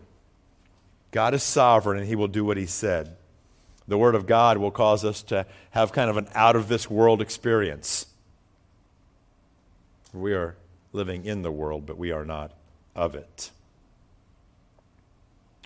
God 1.11 1.35
is 1.35 1.43
sovereign 1.43 1.99
and 1.99 2.07
He 2.07 2.15
will 2.15 2.29
do 2.29 2.45
what 2.45 2.57
He 2.57 2.67
said 2.67 3.17
the 3.89 3.99
Word 3.99 4.15
of 4.15 4.27
God 4.27 4.59
will 4.59 4.71
cause 4.71 5.05
us 5.05 5.21
to 5.25 5.47
have 5.71 5.91
kind 5.91 6.09
of 6.09 6.17
an 6.17 6.29
out 6.33 6.55
of 6.55 6.69
this 6.69 6.89
world 6.89 7.21
experience. 7.21 8.07
We 10.13 10.33
are 10.35 10.57
living 10.93 11.25
in 11.25 11.43
the 11.43 11.53
world, 11.53 11.87
but 11.87 11.99
we 11.99 12.11
are 12.11 12.25
not 12.25 12.53
of 12.95 13.15
it. 13.15 13.51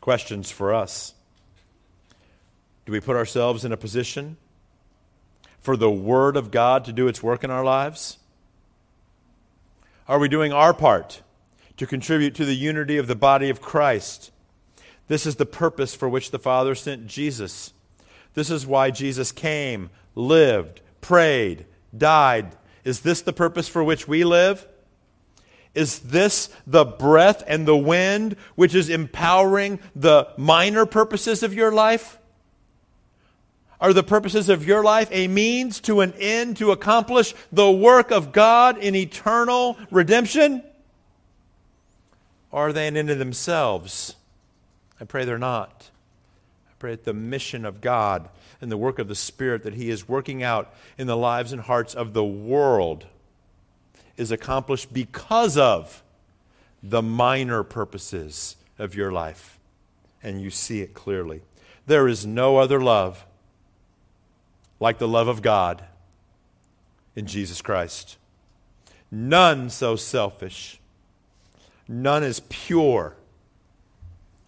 Questions 0.00 0.50
for 0.50 0.74
us 0.74 1.14
Do 2.84 2.92
we 2.92 3.00
put 3.00 3.16
ourselves 3.16 3.64
in 3.64 3.72
a 3.72 3.76
position 3.76 4.36
for 5.60 5.76
the 5.76 5.90
Word 5.90 6.36
of 6.36 6.50
God 6.50 6.84
to 6.86 6.92
do 6.92 7.08
its 7.08 7.22
work 7.22 7.44
in 7.44 7.50
our 7.50 7.64
lives? 7.64 8.18
Are 10.08 10.18
we 10.18 10.28
doing 10.28 10.52
our 10.52 10.74
part 10.74 11.22
to 11.76 11.86
contribute 11.86 12.34
to 12.34 12.44
the 12.44 12.54
unity 12.54 12.98
of 12.98 13.06
the 13.06 13.14
body 13.14 13.48
of 13.48 13.60
Christ? 13.60 14.32
This 15.06 15.26
is 15.26 15.36
the 15.36 15.46
purpose 15.46 15.94
for 15.94 16.08
which 16.08 16.32
the 16.32 16.38
Father 16.38 16.74
sent 16.74 17.06
Jesus 17.06 17.72
this 18.34 18.50
is 18.50 18.66
why 18.66 18.90
Jesus 18.90 19.32
came, 19.32 19.90
lived, 20.14 20.80
prayed, 21.00 21.66
died. 21.96 22.56
Is 22.84 23.00
this 23.00 23.22
the 23.22 23.32
purpose 23.32 23.68
for 23.68 23.82
which 23.82 24.08
we 24.08 24.24
live? 24.24 24.66
Is 25.74 26.00
this 26.00 26.50
the 26.66 26.84
breath 26.84 27.42
and 27.46 27.66
the 27.66 27.76
wind 27.76 28.36
which 28.56 28.74
is 28.74 28.90
empowering 28.90 29.80
the 29.96 30.28
minor 30.36 30.84
purposes 30.84 31.42
of 31.42 31.54
your 31.54 31.72
life? 31.72 32.18
Are 33.80 33.92
the 33.92 34.02
purposes 34.02 34.48
of 34.48 34.64
your 34.64 34.84
life 34.84 35.08
a 35.10 35.26
means 35.28 35.80
to 35.80 36.02
an 36.02 36.12
end 36.18 36.58
to 36.58 36.70
accomplish 36.70 37.34
the 37.50 37.70
work 37.70 38.12
of 38.12 38.32
God 38.32 38.78
in 38.78 38.94
eternal 38.94 39.76
redemption? 39.90 40.62
Or 42.52 42.68
are 42.68 42.72
they 42.72 42.86
an 42.86 42.96
end 42.96 43.10
in 43.10 43.18
themselves? 43.18 44.14
I 45.00 45.04
pray 45.04 45.24
they're 45.24 45.38
not. 45.38 45.90
I 46.70 46.74
pray 46.78 46.92
that 46.92 47.04
the 47.04 47.14
mission 47.14 47.64
of 47.64 47.80
God 47.80 48.28
and 48.62 48.70
the 48.70 48.76
work 48.78 49.00
of 49.00 49.08
the 49.08 49.14
Spirit 49.14 49.64
that 49.64 49.74
He 49.74 49.90
is 49.90 50.08
working 50.08 50.42
out 50.42 50.72
in 50.96 51.08
the 51.08 51.16
lives 51.16 51.52
and 51.52 51.60
hearts 51.60 51.94
of 51.94 52.14
the 52.14 52.24
world 52.24 53.04
is 54.16 54.30
accomplished 54.30 54.92
because 54.92 55.58
of 55.58 56.02
the 56.82 57.02
minor 57.02 57.64
purposes 57.64 58.56
of 58.78 58.94
your 58.94 59.10
life. 59.10 59.58
And 60.22 60.40
you 60.40 60.50
see 60.50 60.80
it 60.80 60.94
clearly. 60.94 61.42
There 61.86 62.06
is 62.06 62.24
no 62.24 62.58
other 62.58 62.80
love 62.80 63.26
like 64.78 64.98
the 64.98 65.08
love 65.08 65.26
of 65.26 65.42
God 65.42 65.84
in 67.16 67.26
Jesus 67.26 67.60
Christ. 67.60 68.16
None 69.10 69.70
so 69.70 69.96
selfish, 69.96 70.80
none 71.88 72.22
as 72.22 72.40
pure 72.48 73.16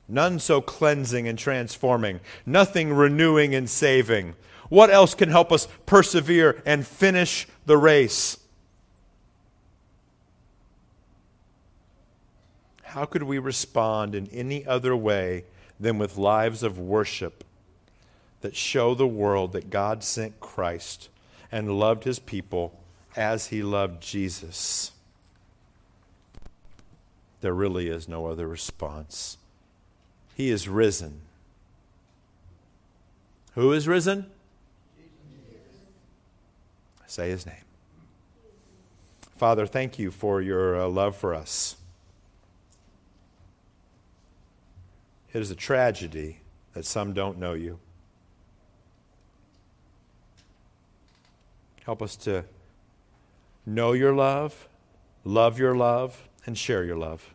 None 0.09 0.39
so 0.39 0.61
cleansing 0.61 1.27
and 1.27 1.39
transforming, 1.39 2.21
nothing 2.45 2.93
renewing 2.93 3.55
and 3.55 3.69
saving. 3.69 4.35
What 4.69 4.91
else 4.91 5.15
can 5.15 5.31
help 5.31 5.51
us 5.51 5.69
persevere 5.87 6.63
and 6.67 6.87
finish 6.87 7.47
the 7.67 7.77
race? 7.77 8.39
How 12.83 13.05
could 13.07 13.25
we 13.25 13.39
respond 13.39 14.15
in 14.15 14.29
any 14.29 14.65
other 14.65 14.95
way 14.95 15.45
than 15.81 15.99
with 15.99 16.17
lives 16.17 16.63
of 16.63 16.79
worship 16.79 17.43
that 18.41 18.55
show 18.55 18.95
the 18.95 19.07
world 19.07 19.53
that 19.53 19.71
God 19.71 20.05
sent 20.05 20.39
Christ 20.39 21.09
and 21.51 21.79
loved 21.79 22.05
his 22.05 22.19
people 22.19 22.79
as 23.17 23.49
he 23.49 23.63
loved 23.63 24.03
Jesus? 24.03 24.93
There 27.41 27.55
really 27.55 27.89
is 27.89 28.09
no 28.09 28.27
other 28.27 28.47
response. 28.47 29.39
He 30.35 30.51
is 30.51 30.69
risen. 30.69 31.21
Who 33.55 33.73
is 33.73 33.87
risen? 33.87 34.27
Say 37.07 37.31
his 37.31 37.47
name. 37.47 37.55
Father, 39.37 39.67
thank 39.67 39.99
you 39.99 40.11
for 40.11 40.43
your 40.43 40.81
uh, 40.81 40.89
love 40.89 41.17
for 41.17 41.35
us. 41.35 41.77
It 45.33 45.41
is 45.41 45.51
a 45.51 45.55
tragedy 45.55 46.39
that 46.73 46.85
some 46.85 47.13
don't 47.13 47.39
know 47.39 47.55
you. 47.55 47.79
Help 51.85 52.03
us 52.03 52.17
to 52.17 52.45
know 53.67 53.93
your 53.93 54.13
love, 54.13 54.69
love 55.25 55.59
your 55.59 55.77
love, 55.77 56.29
and 56.47 56.59
share 56.59 56.83
your 56.83 56.97
love 56.97 57.35